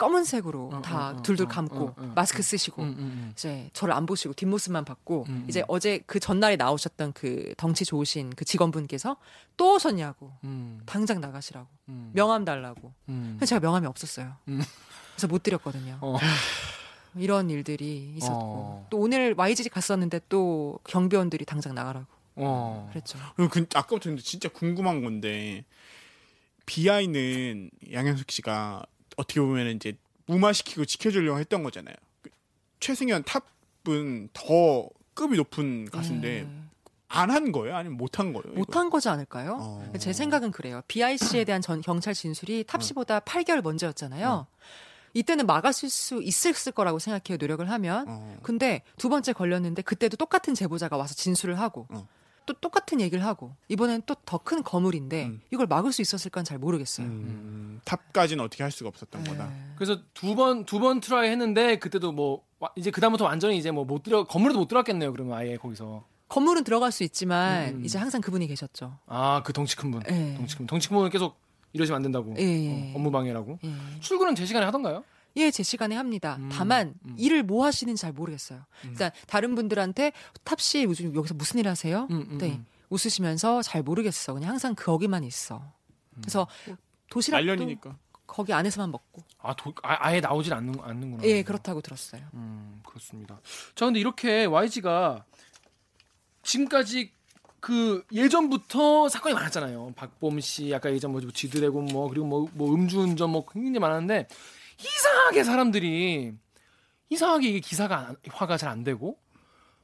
[0.00, 3.30] 검은색으로 어, 다 어, 어, 둘둘 어, 감고 어, 어, 마스크 쓰시고 음, 음, 음.
[3.34, 5.64] 이제 저를 안 보시고 뒷모습만 봤고 음, 이제 음.
[5.68, 9.18] 어제 그 전날에 나오셨던 그 덩치 좋으신 그 직원분께서
[9.58, 13.38] 또 오셨냐고 음, 당장 나가시라고 음, 명함 달라고 음.
[13.44, 14.62] 제가 명함이 없었어요 음.
[15.12, 16.16] 그래서 못 드렸거든요 어.
[17.16, 18.86] 이런 일들이 있었고 어.
[18.88, 22.88] 또 오늘 YG 갔었는데 또 경비원들이 당장 나가라고 어.
[22.90, 25.66] 그랬죠 그리고 그, 아까부터 근데 진짜 궁금한 건데
[26.64, 28.86] 비아이는 양현석 씨가
[29.16, 31.94] 어떻게 보면 이제 무마시키고 지켜주려고 했던 거잖아요.
[32.22, 32.30] 그
[32.80, 36.60] 최승현 탑은 더 급이 높은 가수인데 네.
[37.08, 37.76] 안한 거예요?
[37.76, 38.56] 아니면 못한 거예요?
[38.56, 39.58] 못한 거지 않을까요?
[39.60, 39.92] 어.
[39.98, 40.80] 제 생각은 그래요.
[40.86, 44.46] BIC에 대한 전, 경찰 진술이 탑시보다 8개월 먼저였잖아요.
[45.14, 47.36] 이때는 막았을 수 있었을 거라고 생각해요.
[47.40, 48.04] 노력을 하면.
[48.08, 48.38] 어.
[48.44, 52.06] 근데 두 번째 걸렸는데 그때도 똑같은 제보자가 와서 진술을 하고 어.
[52.52, 55.40] 또 똑같은 얘기를 하고 이번엔 또 더 큰 거물인데 음.
[55.52, 57.06] 이걸 막을 수 있었을까는 잘 모르겠어요.
[57.06, 59.30] 음, 탑까지는 어떻게 할 수가 없었던 네.
[59.30, 59.50] 거다.
[59.76, 63.84] 그래서 두 번 두 번 try 했는데 그때도 뭐 와- 이제 그다음부터 완전히 이제 뭐
[63.84, 65.12] 못 들어 건물에도 못 들어갔겠네요.
[65.12, 67.84] 그러면 아예 거기서 건물은 들어갈 수 있지만 음.
[67.84, 68.98] 이제 항상 그분이 계셨죠.
[69.06, 70.34] 아 그 덩치 큰 분, 예.
[70.36, 71.36] 덩치 큰 분, 덩치 큰 분은 계속
[71.72, 72.92] 이러시면 안 된다고 예, 예.
[72.92, 73.70] 어, 업무 방해라고 예.
[74.00, 75.04] 출근은 제 시간에 하던가요?
[75.36, 76.36] 예, 제 시간에 합니다.
[76.38, 77.14] 음, 다만 음.
[77.18, 78.64] 일을 뭐 하시는지 잘 모르겠어요.
[78.84, 80.12] 일단 다른 분들한테
[80.44, 82.06] 탑씨 요즘 여기서 무슨 일 하세요?
[82.10, 82.52] 음, 음, 네.
[82.52, 82.66] 음.
[82.90, 84.34] 웃으시면서 잘 모르겠어.
[84.34, 85.72] 그냥 항상 거기만 있어.
[86.16, 86.46] 그래서
[87.08, 87.96] 도시락도 말년이니까.
[88.26, 89.22] 거기 안에서만 먹고.
[89.38, 91.24] 아, 도, 아, 예 나오질 않는 않는구나.
[91.24, 92.22] 예, 그렇다고 들었어요.
[92.34, 93.40] 음, 그렇습니다.
[93.74, 95.24] 자, 근데 이렇게 YG가
[96.42, 97.12] 지금까지
[97.58, 99.94] 그 예전부터 사건이 많았잖아요.
[99.96, 104.28] 박범 씨, 아까 예전 뭐 지드래곤 뭐 그리고 뭐, 뭐 음주운전 뭐 굉장히 많았는데
[104.84, 106.32] 이상하게 사람들이
[107.08, 109.18] 이상하게 이게 기사가 안- 화가 잘 안 되고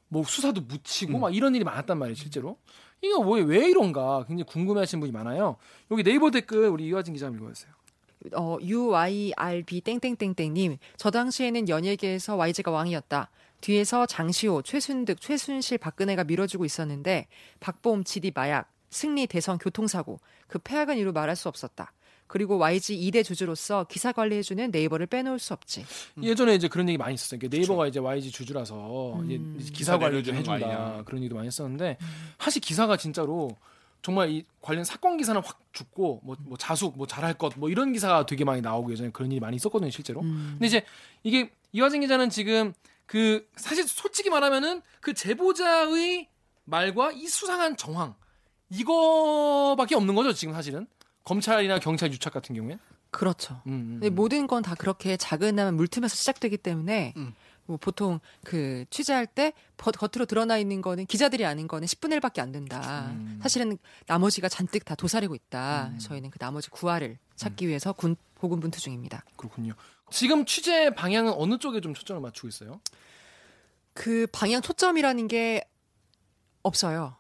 [0.09, 2.59] 뭐 수사도 묻히고 막 이런 일이 많았단 말이에요, 실제로.
[3.03, 5.57] 이거 왜, 왜 이런가 굉장히 궁금해하시는 분이 많아요.
[5.91, 7.73] 여기 네이버 댓글 우리 이화진 기자 한번 읽어주세요.
[8.35, 10.79] 어, UYRB 땡땡땡땡님.
[10.97, 13.31] 저 당시에는 연예계에서 YG가 왕이었다.
[13.61, 17.27] 뒤에서 장시호, 최순득, 최순실, 박근혜가 밀어주고 있었는데
[17.61, 21.93] 박보험, 지디 마약, 승리, 대선 교통사고 그 폐악은 이루 말할 수 없었다.
[22.27, 25.85] 그리고 YG 2대 주주로서 기사 관리해주는 네이버를 빼놓을 수 없지.
[26.23, 27.39] 예전에 이제 그런 얘기 많이 있었어요.
[27.39, 29.57] 그러니까 네이버가 이제 YG 주주라서 이제 음.
[29.59, 31.03] 기사 기사 관리 좀 해준다.
[31.05, 31.99] 그런 얘기도 많이 했었는데
[32.39, 33.51] 사실 기사가 진짜로
[34.03, 37.93] 정말 이 관련 사건 기사는 확 죽고 뭐, 뭐 자숙 뭐 잘할 것 뭐 이런
[37.93, 40.21] 기사가 되게 많이 나오고 예전에 그런 일이 많이 있었거든요 실제로.
[40.21, 40.51] 음.
[40.53, 40.85] 근데 이제
[41.23, 42.73] 이게 이화진 기자는 지금
[43.07, 46.29] 그 사실 솔직히 말하면은 그 제보자의
[46.65, 48.15] 말과 이 수상한 정황
[48.71, 50.87] 이거밖에 없는 거죠 지금 사실은
[51.31, 52.79] 검찰이나 경찰 유착 같은 경우에.
[53.11, 53.61] 그렇죠.
[53.67, 57.35] 음, 음, 근데 모든 건 다 그렇게 작은 물틈에서 시작되기 때문에 음.
[57.67, 62.39] 뭐 보통 그 취재할 때 버- 겉으로 드러나 있는 거는 기자들이 아는 거는 10분의 1밖에
[62.41, 63.07] 안 된다.
[63.11, 63.39] 음.
[63.43, 65.89] 사실은 나머지가 잔뜩 다 도사리고 있다.
[65.93, 65.99] 음.
[65.99, 69.25] 저희는 그 나머지 구화를 찾기 위해서 군 고군분투 중입니다.
[69.37, 69.73] 그렇군요.
[70.11, 72.81] 지금 취재 방향은 어느 쪽에 좀 초점을 맞추고 있어요?
[73.95, 75.65] 그 방향 초점이라는 게
[76.63, 77.17] 없어요.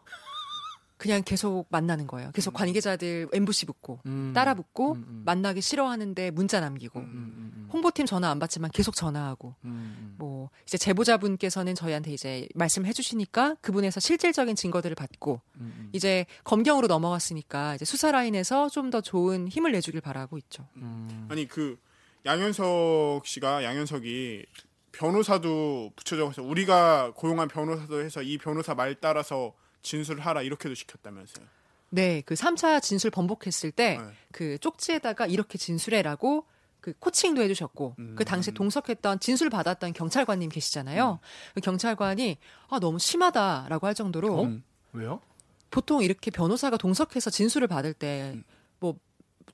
[1.06, 2.30] 그냥 계속 만나는 거예요.
[2.32, 4.32] 계속 관계자들 엠부시 붙고 음.
[4.34, 5.22] 따라 붙고 음, 음.
[5.24, 10.14] 만나기 싫어하는데 문자 남기고 음, 음, 음, 홍보팀 전화 안 받지만 계속 전화하고 음, 음.
[10.18, 15.90] 뭐 이제 제보자분께서는 저희한테 이제 말씀해 주시니까 그분에서 실질적인 증거들을 받고 음, 음.
[15.92, 20.68] 이제 검경으로 넘어갔으니까 이제 수사 라인에서 좀 더 좋은 힘을 내주길 바라고 있죠.
[20.76, 21.26] 음.
[21.28, 21.76] 아니 그
[22.24, 24.46] 양현석 씨가 양현석이
[24.92, 29.52] 변호사도 붙여줘서 우리가 고용한 변호사도 해서 이 변호사 말 따라서
[29.86, 31.46] 진술하라 이렇게도 시켰다면서요.
[31.90, 34.04] 네, 그 3차 진술 번복했을 때 네.
[34.32, 36.44] 그 쪽지에다가 이렇게 진술해라고
[36.80, 38.14] 그 코칭도 해주셨고 음.
[38.18, 41.20] 그 당시에 동석했던 진술 받았던 경찰관님 계시잖아요.
[41.54, 44.58] 그 경찰관이 아 너무 심하다라고 할 정도로 어?
[44.92, 45.20] 왜요?
[45.70, 48.44] 보통 이렇게 변호사가 동석해서 진술을 받을 때 음.
[48.80, 48.96] 뭐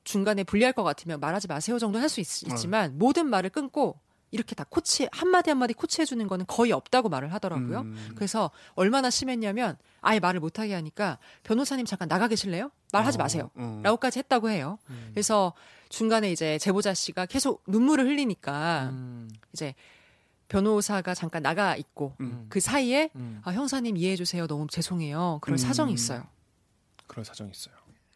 [0.05, 2.23] 중간에 불리할 것 같으면 말하지 마세요 정도 할수 어.
[2.23, 3.99] 있지만 모든 말을 끊고
[4.33, 7.83] 이렇게 다 코치 한마디 한마디 코치해 주는 거는 거의 없다고 말을 하더라고요.
[7.83, 8.13] 음.
[8.17, 12.71] 그래서 얼마나 심했냐면 아예 말을 못 하게 하니까 변호사님 잠깐 나가 계실래요?
[12.93, 13.51] 말하지 어, 마세요.
[13.55, 13.81] 어.
[13.85, 14.79] 라고까지 했다고 해요.
[14.89, 15.11] 음.
[15.13, 15.53] 그래서
[15.91, 19.31] 중간에 이제 제보자 씨가 계속 눈물을 흘리니까 음.
[19.53, 19.75] 이제
[20.49, 22.47] 변호사가 잠깐 나가 있고 음.
[22.49, 23.41] 그 사이에 음.
[23.45, 24.47] 아 형사님 이해해 주세요.
[24.47, 25.39] 너무 죄송해요.
[25.43, 25.59] 그런 음.
[25.59, 26.25] 사정이 있어요.
[27.07, 27.75] 그런 사정이 있어요.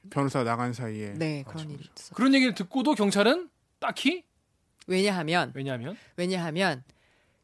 [0.09, 1.71] 변호사 나간 사이에 네, 맞아, 그런.
[1.71, 2.15] 일이 있어.
[2.15, 3.51] 그런 얘기를 듣고도 경찰은
[3.81, 4.25] 딱히
[4.87, 6.83] 왜냐하면 왜냐하면 왜냐하면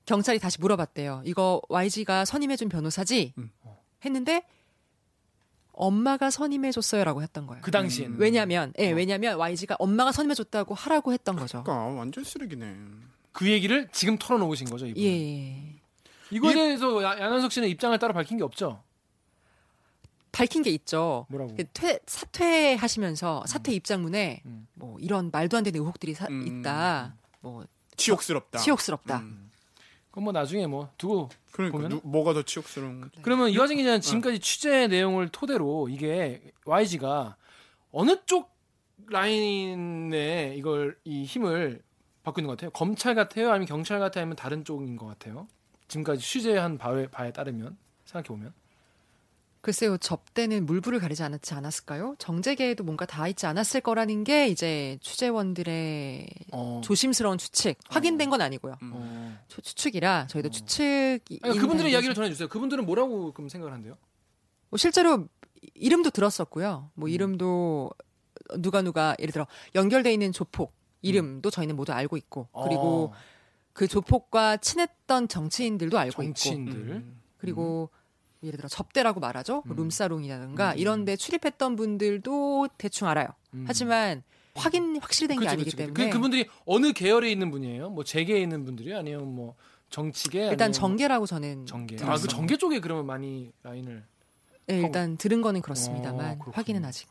[0.06, 1.22] 경찰이 다시 물어봤대요.
[1.24, 3.32] 이거 YG가 선임해준 변호사지?
[3.38, 3.50] 음.
[4.04, 4.42] 했는데
[5.72, 7.62] 엄마가 선임해줬어요라고 했던 거예요.
[7.62, 8.94] 그 당시에는 왜냐면, 예, 어.
[8.94, 11.62] 왜냐면 YG가 엄마가 선임해줬다고 하라고 했던 거죠.
[11.62, 12.76] 그러니까 완전 쓰레기네.
[13.32, 15.02] 그 얘기를 지금 털어놓으신 거죠, 이분.
[15.02, 15.74] 예, 예.
[16.30, 18.82] 이거에 이- 대해서 야- 양현석 씨는 입장을 따로 밝힌 게 없죠.
[20.30, 21.26] 밝힌 게 있죠.
[21.30, 21.54] 뭐라고?
[21.56, 24.66] 그 퇴, 사퇴하시면서 사퇴 입장문에 음.
[24.74, 26.60] 뭐 이런 말도 안 되는 의혹들이 사- 음.
[26.60, 27.14] 있다.
[27.42, 27.64] 뭐
[27.96, 28.58] 치욕스럽다.
[28.58, 29.18] 치욕스럽다.
[29.18, 29.50] 음.
[30.10, 32.00] 그건 뭐 나중에 뭐 두고 그러니까 보면은?
[32.02, 33.20] 누- 뭐가 더 치욕스러운 거지?
[33.22, 34.00] 그러면 이화진 기자는 어.
[34.00, 37.36] 지금까지 취재 내용을 토대로 이게 YG가
[37.90, 38.50] 어느 쪽
[39.08, 41.82] 라인에 이걸 이 힘을
[42.22, 42.70] 받고 있는 것 같아요?
[42.70, 43.50] 검찰 같아요?
[43.50, 44.22] 아니면 경찰 같아요?
[44.22, 45.48] 아니면 다른 쪽인 것 같아요?
[45.88, 48.54] 지금까지 취재한 바에, 바에 따르면 생각해 보면
[49.62, 52.16] 글쎄요, 접대는 물불을 가리지 않았지 않았을까요?
[52.18, 56.80] 정재계에도 뭔가 다 있지 않았을 거라는 게 이제 취재원들의 어.
[56.82, 57.78] 조심스러운 추측.
[57.88, 58.74] 확인된 건 아니고요.
[58.82, 58.90] 음.
[58.92, 59.38] 어.
[59.46, 60.50] 추, 추측이라 저희도 어.
[60.50, 61.40] 추측이.
[61.42, 62.48] 아니, 그분들의 이야기를 전해주세요.
[62.48, 63.96] 그분들은 뭐라고 그럼 생각을 한대요?
[64.68, 65.28] 뭐 실제로
[65.74, 66.90] 이름도 들었었고요.
[66.94, 67.12] 뭐 음.
[67.12, 67.90] 이름도
[68.58, 69.46] 누가 누가 예를 들어
[69.76, 73.16] 연결돼 있는 조폭 이름도 저희는 모두 알고 있고 그리고 어,
[73.72, 77.20] 그 조폭과 친했던 정치인들도 알고 있고 정치인들 음.
[77.38, 77.90] 그리고
[78.42, 79.62] 예를 들어 접대라고 말하죠.
[79.66, 79.76] 음.
[79.76, 80.78] 룸사롱이라든가 음.
[80.78, 83.28] 이런 데 출입했던 분들도 대충 알아요.
[83.54, 83.64] 음.
[83.66, 84.22] 하지만
[84.54, 85.86] 확인 확실된 게 그치, 아니기 그치, 그치.
[85.86, 87.90] 때문에 그, 그분들이 어느 계열에 있는 분이에요?
[87.90, 89.54] 뭐 재계에 있는 분들이 아니면 뭐
[89.90, 91.96] 정치계 일단 아니면 정계라고 저는 정계.
[91.96, 92.22] 아, 들었어요.
[92.22, 94.04] 그 정계 쪽에 그러면 많이 라인을.
[94.66, 96.50] 네, 일단 들은 거는 그렇습니다만 어.
[96.52, 97.08] 확인은 아직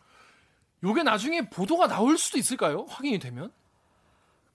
[0.83, 2.85] 요게 나중에 보도가 나올 수도 있을까요?
[2.89, 3.51] 확인이 되면?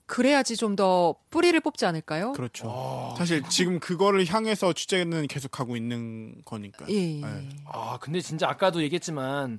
[0.06, 2.32] 그래야지 좀 더 뿌리를 뽑지 않을까요?
[2.32, 2.68] 그렇죠.
[2.70, 6.84] 아, 사실 지금 그거를 향해서 취재는 계속 하고 있는 거니까.
[6.90, 7.20] 예, 예.
[7.20, 7.48] 네.
[7.66, 9.58] 아, 근데 진짜 아까도 얘기했지만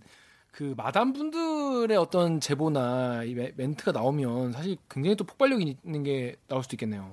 [0.52, 6.36] 그 마담 분들의 어떤 제보나 이 멘- 멘트가 나오면 사실 굉장히 또 폭발력 있는 게
[6.48, 7.12] 나올 수도 있겠네요.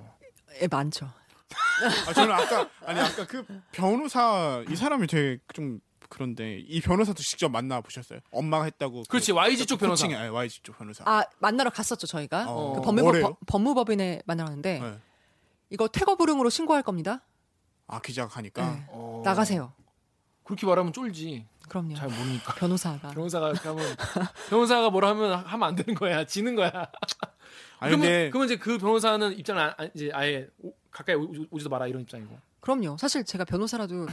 [0.62, 1.10] 예, 많죠.
[2.08, 5.80] 아, 저는 아까 아니 아까 그 변호사 이 사람이 되게 좀
[6.18, 8.20] 그런데 이 변호사도 직접 만나 보셨어요?
[8.30, 9.02] 엄마가 했다고.
[9.02, 10.04] 그 그렇지, YG 쪽 변호사.
[10.06, 11.02] 코칭에, 아니, YG 쪽 변호사.
[11.06, 13.36] 아 만나러 갔었죠 저희가 어, 그 법무법, 뭐래요?
[13.46, 14.98] 법무법인에 만나러 갔는데 네.
[15.70, 17.22] 이거 퇴거 불응으로 신고할 겁니다.
[17.88, 18.70] 아 기자가 가니까.
[18.70, 18.84] 네.
[18.90, 19.72] 어, 나가세요.
[20.44, 21.46] 그렇게 말하면 쫄지.
[21.68, 21.94] 그럼요.
[21.96, 22.54] 잘 모르니까.
[22.54, 23.96] 변호사가 변호사가 하면
[24.50, 26.24] 변호사가 뭐라 하면 하면 안 되는 거야.
[26.26, 26.70] 지는 거야.
[27.80, 31.32] 아니 그러면, 근데 그러면 이제 그 변호사는 입장을 안- 안- 이제 아예 오- 가까이 오-
[31.50, 32.38] 오지도 마라 이런 입장이고.
[32.60, 32.98] 그럼요.
[32.98, 34.06] 사실 제가 변호사라도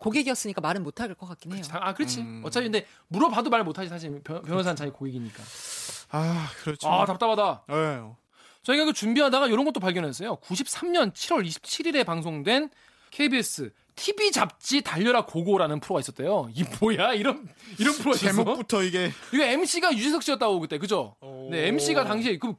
[0.00, 1.62] 고객이었으니까 말은 못 할 것 같긴 해요.
[1.72, 2.20] 아 그렇지.
[2.20, 2.42] 음.
[2.44, 5.42] 어차피 근데 물어봐도 말 못하지 사실 변, 변호사는 자기 고객이니까.
[6.10, 6.88] 아 그렇죠.
[6.88, 7.64] 아 답답하다.
[7.68, 8.02] 네.
[8.62, 10.36] 저희가 그 준비하다가 이런 것도 발견했어요.
[10.36, 12.70] 93년 7월 27일에 방송된
[13.10, 16.50] KBS TV 잡지 달려라 고고라는 프로가 있었대요.
[16.54, 18.14] 이 뭐야 이런 이런 있었어?
[18.14, 21.16] 제목부터 이게 이거 MC가 유재석 씨였다고 그때 그죠?
[21.20, 21.48] 오.
[21.50, 22.54] 네 MC가 당시에 그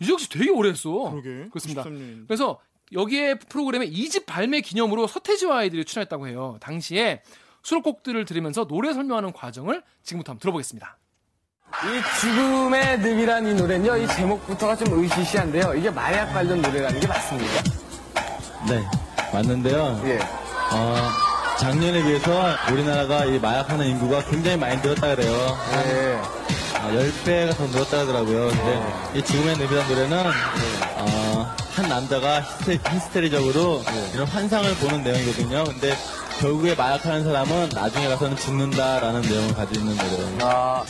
[0.00, 1.10] 유재석 씨 되게 오래 했어.
[1.10, 1.48] 그러게.
[1.50, 1.84] 그렇습니다.
[1.84, 2.26] 93년.
[2.26, 2.58] 그래서
[2.92, 6.56] 여기에 프로그램에 2집 발매 기념으로 서태지와 아이들이 출연했다고 해요.
[6.60, 7.22] 당시에
[7.62, 10.98] 수록곡들을 들으면서 노래 설명하는 과정을 지금부터 한번 들어보겠습니다.
[11.84, 15.74] 이 죽음의 늪이란 이 노래는요, 이 제목부터가 좀 의시시한데요.
[15.74, 17.62] 이게 마약 관련 노래라는 게 맞습니까?
[18.68, 18.84] 네,
[19.32, 20.00] 맞는데요.
[20.04, 20.18] 예.
[20.72, 20.96] 어,
[21.58, 25.32] 작년에 비해서 우리나라가 이 마약하는 인구가 굉장히 많이 늘었다 그래요.
[25.86, 26.45] 예.
[26.86, 28.48] 어, 10배가 더 늘었다 하더라고요.
[28.48, 30.18] 근데 이 죽음의 늪이라는 노래는
[30.98, 33.82] 어, 한 남자가 히스테, 히스테 리적으로
[34.14, 35.64] 이런 환상을 보는 내용이거든요.
[35.64, 35.94] 근데
[36.40, 40.38] 결국에 마약하는 사람은 나중에 가서는 죽는다라는 내용을 가지고 있는 노래예요.
[40.42, 40.84] 아,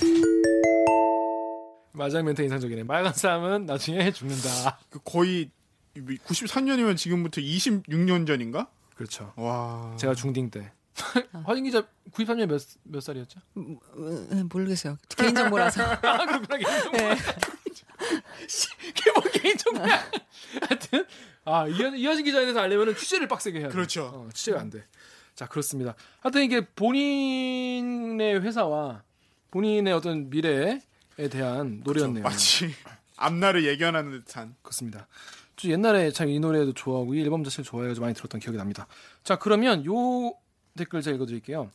[1.93, 2.83] 마지막 멘트 인상적이네.
[2.83, 4.79] 마약한 사람은 나중에 죽는다.
[4.91, 5.51] 그 거의
[5.97, 8.69] 93년이면 지금부터 26년 전인가?
[8.95, 9.33] 그렇죠.
[9.37, 9.95] 와.
[9.97, 10.73] 제가 중딩 때.
[11.45, 13.41] 화진 기자 93년 몇, 몇 살이었죠?
[13.57, 14.97] 음, 음, 모르겠어요.
[15.17, 15.83] 개인정보라서.
[16.03, 16.57] 아, 그렇구나.
[16.59, 16.97] 개인정보.
[16.97, 17.17] 네.
[18.95, 20.05] 그게 뭐 개인정보야.
[20.69, 21.07] 하여튼,
[21.45, 23.75] 아, 이하- 이하진 기자에 대해서 알려면 취재를 빡세게 해야 돼.
[23.75, 24.05] 그렇죠.
[24.05, 24.85] 어, 취재가 안 돼.
[25.35, 25.95] 자, 그렇습니다.
[26.21, 29.03] 하여튼 이게 본인의 회사와
[29.51, 30.81] 본인의 어떤 미래에
[31.31, 32.23] 대한 노래였네요.
[32.25, 32.75] 마치
[33.17, 34.55] 앞날을 예견하는 듯한.
[34.63, 35.07] 그렇습니다.
[35.57, 38.87] 저 옛날에 참 이 노래도 좋아하고 이 앨범 자체를 좋아해가지고 많이 들었던 기억이 납니다.
[39.25, 40.35] 자 그러면 요
[40.77, 41.71] 댓글 제가 읽어드릴게요.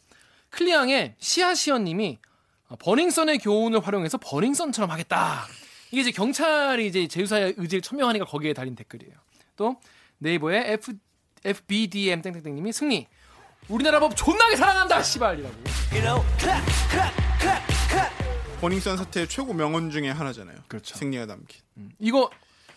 [0.50, 2.20] 클리앙의 시아시언님이
[2.68, 5.46] 어, 버닝썬의 교훈을 활용해서 버닝썬처럼 하겠다.
[5.92, 9.14] 이게 이제 경찰이 이제 제휴사의 의지를 천명하니까 거기에 달린 댓글이에요.
[9.58, 9.76] 또
[10.20, 10.94] 네이버의 F
[11.44, 13.08] FBDM 땡땡땡님이 승리.
[13.68, 15.56] 우리나라 법 존나게 사랑한다 씨발이라고.
[18.62, 20.58] 버닝썬 사태의 최고 명언 중에 하나잖아요.
[20.68, 20.96] 그렇죠.
[20.96, 21.62] 승리가 담긴.
[22.00, 22.30] 이거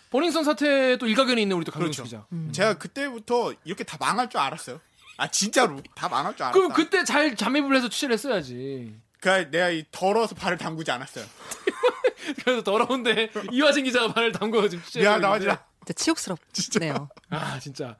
[0.09, 2.25] 버닝썬 사태 또 일가견이 있는 우리 또 강동수 그렇죠.
[2.31, 2.51] 기자.
[2.51, 4.79] 제가 그때부터 이렇게 다 망할 줄 알았어요.
[5.17, 6.57] 아 진짜로 다 망할 줄 알았다.
[6.57, 8.95] 그럼 그때 잘 잠입을 해서 취재를 했어야지.
[9.19, 11.25] 그러니까 내가 이 더러워서 발을 담그지 않았어요.
[12.43, 15.01] 그래서 더러운데 이화진 기자가 발을 담궈 지금 취재.
[15.01, 15.63] 미안 나와지라.
[15.85, 17.09] 진짜 치욕스럽네요.
[17.29, 17.95] 아 진짜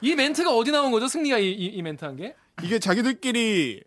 [0.00, 1.08] 이 멘트가 어디 나온 거죠?
[1.08, 2.34] 승리가 이, 이, 이 멘트 한 게?
[2.62, 3.82] 이게 자기들끼리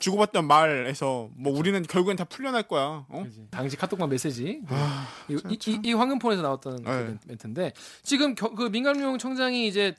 [0.00, 3.04] 주고받던 말에서 뭐 우리는 결국엔 다 풀려날 거야.
[3.08, 3.24] 어?
[3.50, 4.60] 당시 카톡방 메시지.
[4.68, 7.02] 아, 이, 이, 이, 이 황금폰에서 나왔던 그 네.
[7.04, 9.94] 멘- 멘트인데 지금 겨- 그 민간용 청장이 이제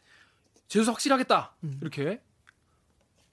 [0.69, 2.21] 재수 확실하겠다 이렇게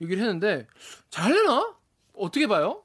[0.00, 0.66] 얘기를 했는데
[1.10, 1.76] 잘하려나?
[2.14, 2.82] 어떻게 봐요?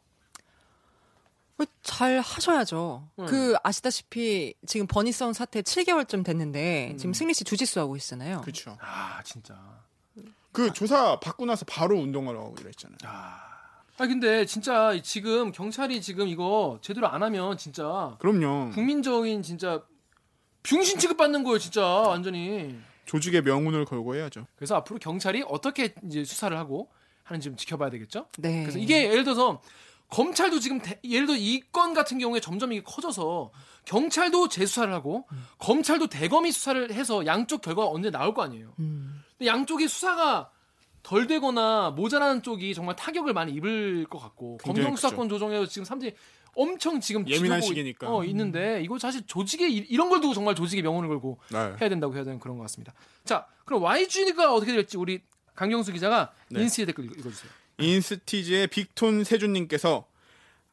[1.58, 3.08] 어, 잘 하셔야죠.
[3.20, 3.26] 음.
[3.26, 8.42] 그 아시다시피 지금 버니썬 사태 7개월쯤 됐는데 지금 승리 씨 주짓수 하고 있잖아요.
[8.42, 8.78] 그렇죠.
[8.82, 9.58] 아 진짜.
[10.52, 12.98] 그 조사 받고 나서 바로 운동을 하고 이랬잖아요.
[13.04, 18.72] 아 근데 진짜 지금 경찰이 지금 이거 제대로 안 하면 진짜 그럼요.
[18.72, 19.82] 국민적인 진짜
[20.64, 22.78] 병신 취급받는 거예요 진짜 완전히.
[23.12, 24.48] 조직의 명운을 걸고 해야죠.
[24.56, 26.90] 그래서 앞으로 경찰이 어떻게 이제 수사를 하고
[27.24, 28.28] 하는지 좀 지켜봐야 되겠죠.
[28.38, 28.62] 네.
[28.62, 29.62] 그래서 이게 예를 들어서
[30.10, 33.52] 검찰도 지금 대- 예를 들어 이 건 같은 경우에 점점 이게 커져서
[33.86, 35.26] 경찰도 재수사를 하고
[35.58, 38.74] 검찰도 대검이 수사를 해서 양쪽 결과가 언제 나올 거 아니에요.
[38.80, 39.22] 음.
[39.38, 40.50] 근데 양쪽이 수사가
[41.04, 46.14] 덜 되거나 모자라는 쪽이 정말 타격을 많이 입을 것 같고 검경 수사권 조정에서 지금 삼들이
[46.56, 48.14] 엄청 지금 예민한 시기니까.
[48.14, 51.58] 어, 있는데 이거 사실 조직의 이- 이런 걸 두고 정말 조직의 명운을 걸고 네.
[51.58, 52.94] 해야 된다고 해야 되는 그런 것 같습니다.
[53.24, 55.22] 자, 그럼 YG가 어떻게 될지 우리
[55.56, 56.62] 강경수 기자가 네.
[56.62, 57.52] 인스티 댓글 읽- 읽어주세요.
[57.80, 60.06] 인스티즈의 빅톤 세준님께서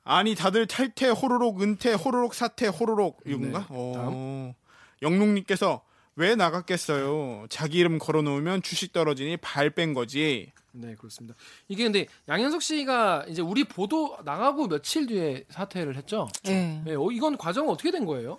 [0.05, 3.61] 아니 다들 탈퇴 호로록 은퇴 호로록 사퇴 호로록 이건가?
[3.61, 4.55] 네, 어.
[5.03, 5.83] 영롱님께서
[6.17, 7.47] 왜 나갔겠어요?
[7.49, 10.53] 자기 이름 걸어놓으면 주식 떨어지니 발 뺀 거지.
[10.72, 11.35] 네, 그렇습니다.
[11.68, 16.28] 이게 근데 양현석 씨가 이제 우리 보도 나가고 며칠 뒤에 사퇴를 했죠.
[16.44, 16.83] 네.
[16.85, 18.38] 네, 어, 이건 과정은 어떻게 된 거예요?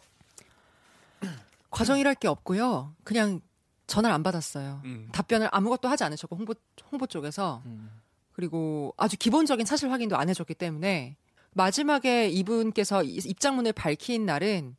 [1.71, 2.95] 과정이랄 게 없고요.
[3.03, 3.41] 그냥
[3.87, 4.81] 전화를 안 받았어요.
[4.85, 5.09] 음.
[5.11, 6.53] 답변을 아무것도 하지 않으셨고 홍보
[6.91, 7.89] 홍보 쪽에서 음.
[8.33, 11.17] 그리고 아주 기본적인 사실 확인도 안 해줬기 때문에
[11.53, 14.75] 마지막에 이분께서 이- 입장문을 밝힌 날은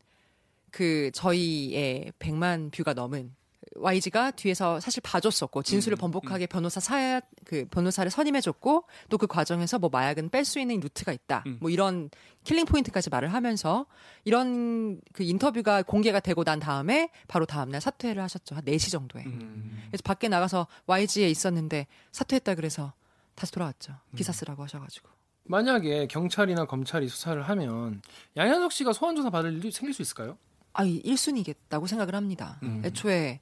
[0.70, 3.34] 그 저희의 100만 view가 넘은
[3.76, 9.78] YG가 뒤에서 사실 봐줬었고 진술을 음, 번복하게 변호사 사, 그 변호사를 선임해줬고 또 그 과정에서
[9.78, 11.44] 뭐 마약은 뺄 수 있는 루트가 있다.
[11.46, 11.58] 음.
[11.60, 12.08] 뭐 이런
[12.44, 13.84] killing point까지 말을 하면서
[14.24, 18.54] 이런 그 인터뷰가 공개가 되고 난 다음에 바로 다음날 사퇴를 하셨죠.
[18.54, 19.24] 한 4시 정도에.
[19.26, 19.82] 음.
[19.88, 22.94] 그래서 밖에 나가서 YG에 있었는데 사퇴했다 그래서
[23.34, 23.92] 다시 돌아왔죠.
[23.92, 24.16] 음.
[24.16, 25.10] 기사 쓰라고 하셔가지고.
[25.44, 28.00] 만약에 경찰이나 검찰이 수사를 하면
[28.36, 30.38] 양현석 씨가 소환 조사 받을 일이 생길 수 있을까요?
[30.72, 32.58] 아, 이 1순위겠다고 생각을 합니다.
[32.62, 32.80] 음.
[32.84, 33.40] 애초에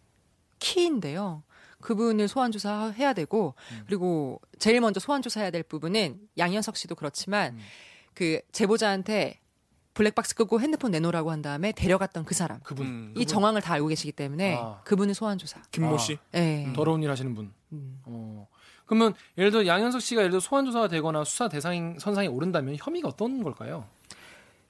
[0.58, 1.42] 키인데요.
[1.80, 3.84] 그분을 소환 조사해야 되고 음.
[3.86, 7.58] 그리고 제일 먼저 소환 조사해야 될 부분은 양현석 씨도 그렇지만 음.
[8.14, 9.40] 그 제보자한테
[9.94, 12.60] 블랙박스 끄고 핸드폰 내놓으라고 한 다음에 데려갔던 그 사람.
[12.60, 13.14] 그분 음.
[13.16, 14.80] 이 정황을 다 알고 계시기 때문에 아.
[14.84, 15.60] 그분을 소환 조사.
[15.70, 15.98] 김모 아.
[15.98, 16.18] 씨.
[16.34, 16.72] 예.
[16.74, 17.52] 더러운 일 하시는 분.
[17.72, 18.00] 음.
[18.04, 18.46] 어.
[18.86, 23.08] 그러면 예를 들어 양현석 씨가 예를 들어 소환 조사가 되거나 수사 대상 선상에 오른다면 혐의가
[23.08, 23.86] 어떤 걸까요?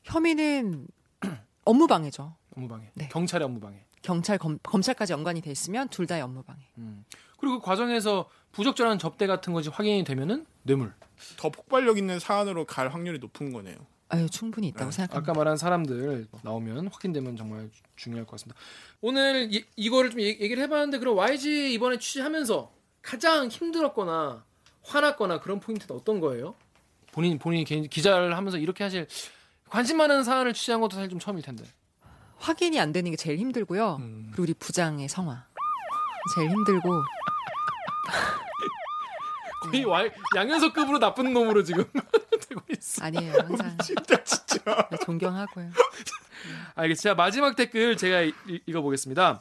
[0.04, 0.86] 혐의는
[1.64, 2.34] 업무 방해죠.
[2.56, 2.90] 업무 방해.
[2.94, 3.08] 네.
[3.08, 3.84] 경찰의 업무 방해.
[4.02, 6.60] 경찰 검, 검찰까지 연관이 돼 있으면 둘 다의 업무방해.
[6.78, 7.04] 음.
[7.38, 10.92] 그리고 그 과정에서 부적절한 접대 같은 것이 확인이 되면은 뇌물.
[11.36, 13.76] 더 폭발력 있는 사안으로 갈 확률이 높은 거네요.
[14.10, 14.96] 아유 충분히 있다고 네.
[14.96, 15.32] 생각합니다.
[15.32, 18.58] 아까 말한 사람들 나오면 확인되면 정말 주- 중요할 것 같습니다.
[19.02, 24.44] 오늘 이, 이거를 좀 얘기- 얘기를 해봤는데 그럼 YG 이번에 취재하면서 가장 힘들었거나
[24.82, 26.54] 화났거나 그런 포인트는 어떤 거예요?
[27.12, 29.06] 본인 본인이 개인 기자를 하면서 이렇게 하실
[29.68, 31.64] 관심 많은 사안을 취재한 것도 사실 좀 처음일 텐데.
[32.38, 33.96] 확인이 안 되는 게 제일 힘들고요.
[34.00, 34.26] 음.
[34.30, 35.44] 그리고 우리 부장의 성화
[36.36, 36.90] 제일 힘들고
[39.70, 40.04] 거의 와,
[40.36, 41.84] 양현석급으로 나쁜 놈으로 지금
[42.48, 43.04] 되고 있어.
[43.04, 44.88] 아니에요 항상 진짜 진짜.
[44.90, 45.70] 네, 존경하고요.
[46.76, 47.10] 알겠습니다.
[47.10, 49.40] 자, 마지막 댓글 제가 이- 이- 읽어보겠습니다.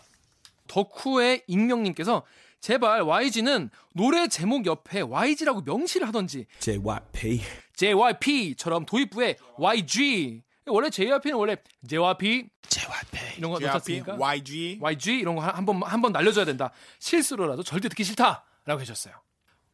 [0.67, 2.23] 덕후의 익명님께서
[2.59, 7.41] 제발 YG는 노래 제목 옆에 YG라고 명시를 하던지 JYP.
[7.75, 11.55] JYP처럼 도입부에 YG 원래 JYP는 원래
[11.87, 13.37] JYP JYP.
[13.37, 14.15] 이런 거 JYP, 넣었습니까?
[14.19, 14.77] YG.
[14.81, 16.71] YG 이런 거 한번 한 번 날려줘야 된다.
[16.99, 19.13] 실수로라도 절대 듣기 싫다라고 해줬어요.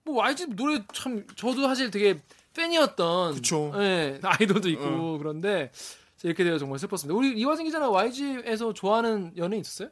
[0.05, 2.21] 뭐 YG 노래 참 저도 사실 되게
[2.53, 3.71] 팬이었던 그쵸.
[3.77, 5.71] 예, 아이돌도 있고 그런데
[6.23, 7.17] 이렇게 되어 정말 슬펐습니다.
[7.17, 9.89] 우리 이화진 기자는 YG에서 좋아하는 연예인 있었어요?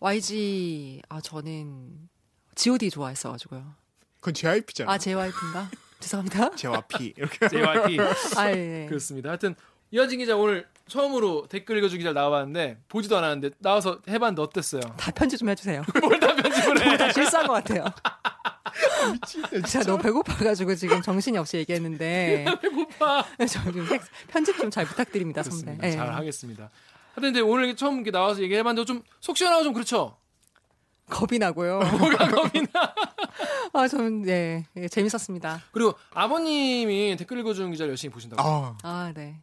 [0.00, 2.08] YG 아 저는
[2.54, 3.74] G.O.D 좋아했어가지고요.
[4.20, 4.92] 그건 JYP잖아.
[4.92, 5.70] 아 JYP인가?
[6.00, 6.54] 죄송합니다.
[6.54, 7.48] JYP 이렇게.
[7.48, 7.98] JYP
[8.38, 8.86] 아 예.
[8.88, 9.30] 그렇습니다.
[9.30, 9.54] 하여튼
[9.90, 14.80] 이화진 기자 오늘 처음으로 댓글 읽어주기 잘 나와봤는데 보지도 않았는데 나와서 해봤는데 어땠어요?
[14.96, 15.82] 다 편집 좀 해주세요.
[16.02, 16.96] 뭘 다 편집을 해?
[16.96, 17.84] 다 실수한 것 같아요.
[19.66, 23.24] 제가 너무 배고파가지고 지금 정신이 없이 얘기했는데 배고파.
[23.46, 23.86] 좀
[24.28, 25.76] 편집 좀 잘 부탁드립니다, 선배.
[25.76, 25.86] 그렇습니다.
[25.88, 25.92] 예.
[25.92, 26.64] 잘 하겠습니다.
[27.14, 30.16] 하여튼 근데 오늘 처음 이렇게 나와서 얘기해봤는데 좀 속 시원하고 좀 그렇죠?
[31.10, 31.78] 겁이 나고요.
[31.80, 32.94] 뭐가 겁이 나?
[33.72, 35.62] 아, 좀, 예, 예, 재밌었습니다.
[35.72, 38.42] 그리고 아버님이 댓글 읽어주는 기자를 열심히 보신다고.
[38.42, 38.76] 아.
[38.82, 39.40] 아, 아, 네.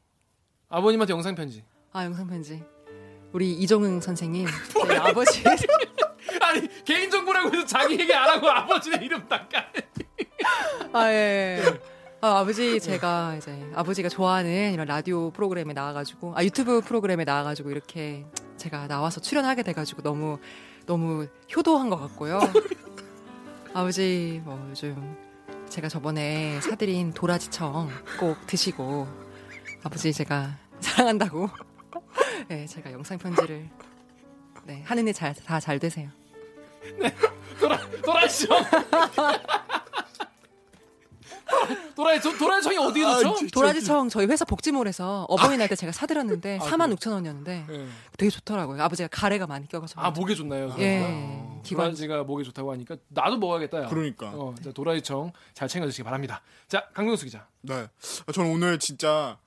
[0.76, 1.64] 아버님한테 영상 편지.
[1.94, 2.62] 아, 영상 편지.
[3.32, 5.42] 우리 이종흥 선생님, 저희 아버지.
[6.42, 9.72] 아니 개인 정보라고 해서 자기 얘기 안 하고 아버지의 이름 닦아.
[10.92, 11.62] 아, 예.
[12.20, 18.26] 아, 아버지, 제가 이제, 아버지가 좋아하는 이런 라디오 프로그램에 나와가지고, 아, 유튜브 프로그램에 나와가지고, 이렇게
[18.58, 20.40] 제가 나와서 출연하게 돼가지고, 너무,
[20.86, 22.40] 너무 효도한 것 같고요.
[23.74, 25.16] 아버지, 뭐, 요즘,
[25.70, 29.08] 제가 저번에 사드린 도라지청 꼭 드시고,
[29.86, 31.50] 아버지 제가 사랑한다고,
[32.48, 33.70] 네, 제가 영상 편지를,
[34.66, 36.10] 네, 하는 일 잘, 다 잘 되세요.
[37.60, 38.54] 돌아 돌아시죠.
[41.96, 43.36] 도라이 도라이청이 어디에 아, 넣죠?
[43.36, 47.88] 진- 도라지 청 저희 회사 복지몰에서 어버이날 때 제가 사드렸는데 아, 4만 6천 원이었는데 예.
[48.18, 48.82] 되게 좋더라고요.
[48.84, 50.02] 아버지가 가래가 많이 껴가지고.
[50.02, 50.76] 아 목에 좋나요?
[50.80, 51.02] 예.
[51.08, 53.84] 어, 기관- 도라지가 목에 좋다고 하니까 나도 먹어야겠다.
[53.84, 53.88] 야.
[53.88, 54.32] 그러니까.
[54.34, 56.42] 어, 자, 도라이청 잘 챙겨주시기 바랍니다.
[56.68, 57.48] 자 강경수 기자.
[57.62, 57.88] 네.
[58.28, 59.38] 아, 저는 오늘 진짜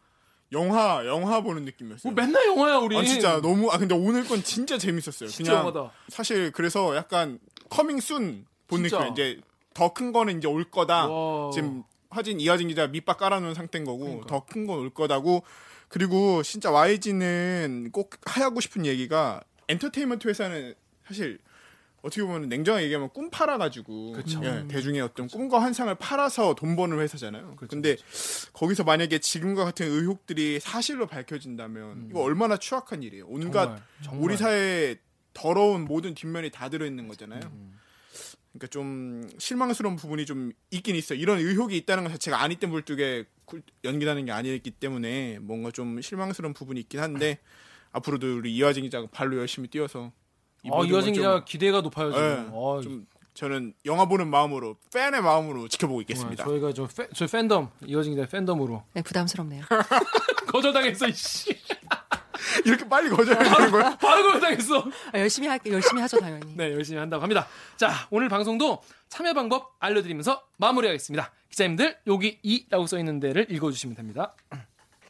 [0.53, 2.13] 영화 영화 보는 느낌이었어요.
[2.13, 2.97] 뭐 맨날 영화야 우리.
[2.97, 5.29] 아 진짜 너무 아 근데 오늘 건 진짜 재밌었어요.
[5.29, 5.93] 진짜 그냥 영화다.
[6.09, 8.83] 사실 그래서 약간 coming soon 본.
[8.83, 9.41] 느낌 이제
[9.75, 11.07] 더 큰 거는 이제 올 거다.
[11.09, 11.51] 와.
[11.53, 14.27] 지금 하진 이하진 기자 밑밥 깔아놓은 상태인 거고 그러니까.
[14.27, 15.43] 더큰 건 올 거다고
[15.89, 20.75] 그리고 진짜 YG는 꼭 하고 싶은 얘기가 엔터테인먼트 회사는
[21.07, 21.39] 사실
[22.03, 24.41] 어떻게 보면 냉정하게 얘기하면 꿈 팔아가지고 그쵸.
[24.45, 27.57] 예, 대중의 어떤 꿈과 환상을 팔아서 돈 버는 회사잖아요.
[27.57, 27.97] 그쵸, 근데
[28.53, 33.27] 거기서 만약에 지금과 같은 의혹들이 사실로 밝혀진다면 이거 얼마나 추악한 일이에요.
[33.27, 34.25] 온갖 정말, 정말.
[34.25, 34.99] 우리 사회의
[35.35, 37.41] 더러운 모든 뒷면이 다 들어있는 거잖아요.
[37.45, 37.79] 음.
[38.53, 41.19] 그러니까 좀 실망스러운 부분이 좀 있긴 있어요.
[41.19, 46.01] 이런 의혹이 있다는 것 자체가 아니 때 물뚝에 굴- 연기하는 게 아니기 때문에 뭔가 좀
[46.01, 47.39] 실망스러운 부분이 있긴 한데
[47.93, 50.28] 앞으로도 우리 이화진 기자가 발로 열심히 뛰어서 이
[50.71, 52.25] 아 이화진 기자 기대가 높아요 지금.
[52.25, 56.45] 예, 어, 좀 저는 영화 보는 마음으로 팬의 마음으로 지켜보고 있겠습니다.
[56.45, 59.65] 저희가 저, 팬, 저 팬덤 이화진 기자 팬덤으로 네, 부담스럽네요.
[60.49, 61.57] 거절당했어 이씨.
[62.65, 63.97] 이렇게 빨리 거절하는 거야?
[64.03, 64.85] 바로 거절당했어.
[65.13, 66.53] 아, 열심히 할게 열심히 하죠 당연히.
[66.57, 67.47] 네, 열심히 한다고 합니다.
[67.77, 71.31] 자, 오늘 방송도 참여 방법 알려드리면서 마무리하겠습니다.
[71.51, 74.35] 기자님들, 여기 이라고 써 있는 데를 읽어주시면 됩니다.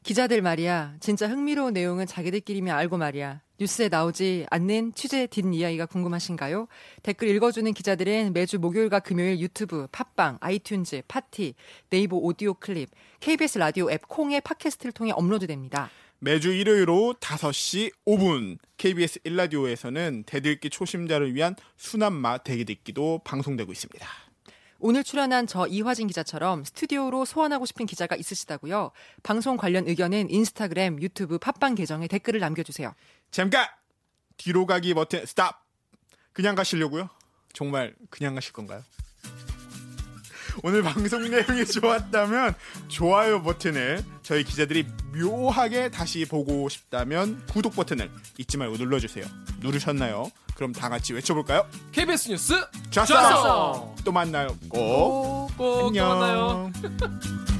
[0.03, 0.97] 기자들 말이야.
[1.01, 3.41] 진짜 흥미로운 내용은 자기들끼리면 알고 말이야.
[3.61, 6.69] 뉴스에 나오지 않는 취재 뒷이야기가 궁금하신가요?
[7.03, 11.55] 댓글 읽어주는 기자들은 매주 목요일과 금요일 유튜브, 팟빵, 아이튠즈, 팟티,
[11.91, 15.91] 네이버 오디오 클립, KBS 라디오 앱 콩의 팟캐스트를 통해 업로드됩니다.
[16.21, 24.07] 매주 일요일 오후 5시 5분 KBS 1라디오에서는 대들기 초심자를 위한 수남마 대기듣기도 방송되고 있습니다.
[24.81, 28.93] 오늘 출연한 저 이화진 기자처럼 스튜디오로 소환하고 싶은 기자가 있으시다고요?
[29.25, 32.95] 방송 관련 의견은 인스타그램, 유튜브, 팟빵 계정에 댓글을 남겨주세요.
[33.31, 33.67] 잠깐
[34.37, 35.61] 뒤로 가기 버튼 스탑.
[36.33, 37.09] 그냥 가시려고요?
[37.53, 38.83] 정말 그냥 가실 건가요?
[40.63, 42.55] 오늘 방송 내용이 좋았다면
[42.89, 49.25] 좋아요 버튼을 저희 기자들이 묘하게 다시 보고 싶다면 구독 버튼을 잊지 말고 눌러주세요.
[49.61, 50.31] 누르셨나요?
[50.55, 51.69] 그럼 다 같이 외쳐볼까요?
[51.93, 52.55] KBS 뉴스
[52.91, 53.15] 좋았어!
[53.15, 53.95] 좋았어!
[54.05, 54.57] 또 만나요.
[54.69, 55.49] 꼭.
[55.57, 56.09] 꼭또 안녕.
[56.19, 56.73] 만나요.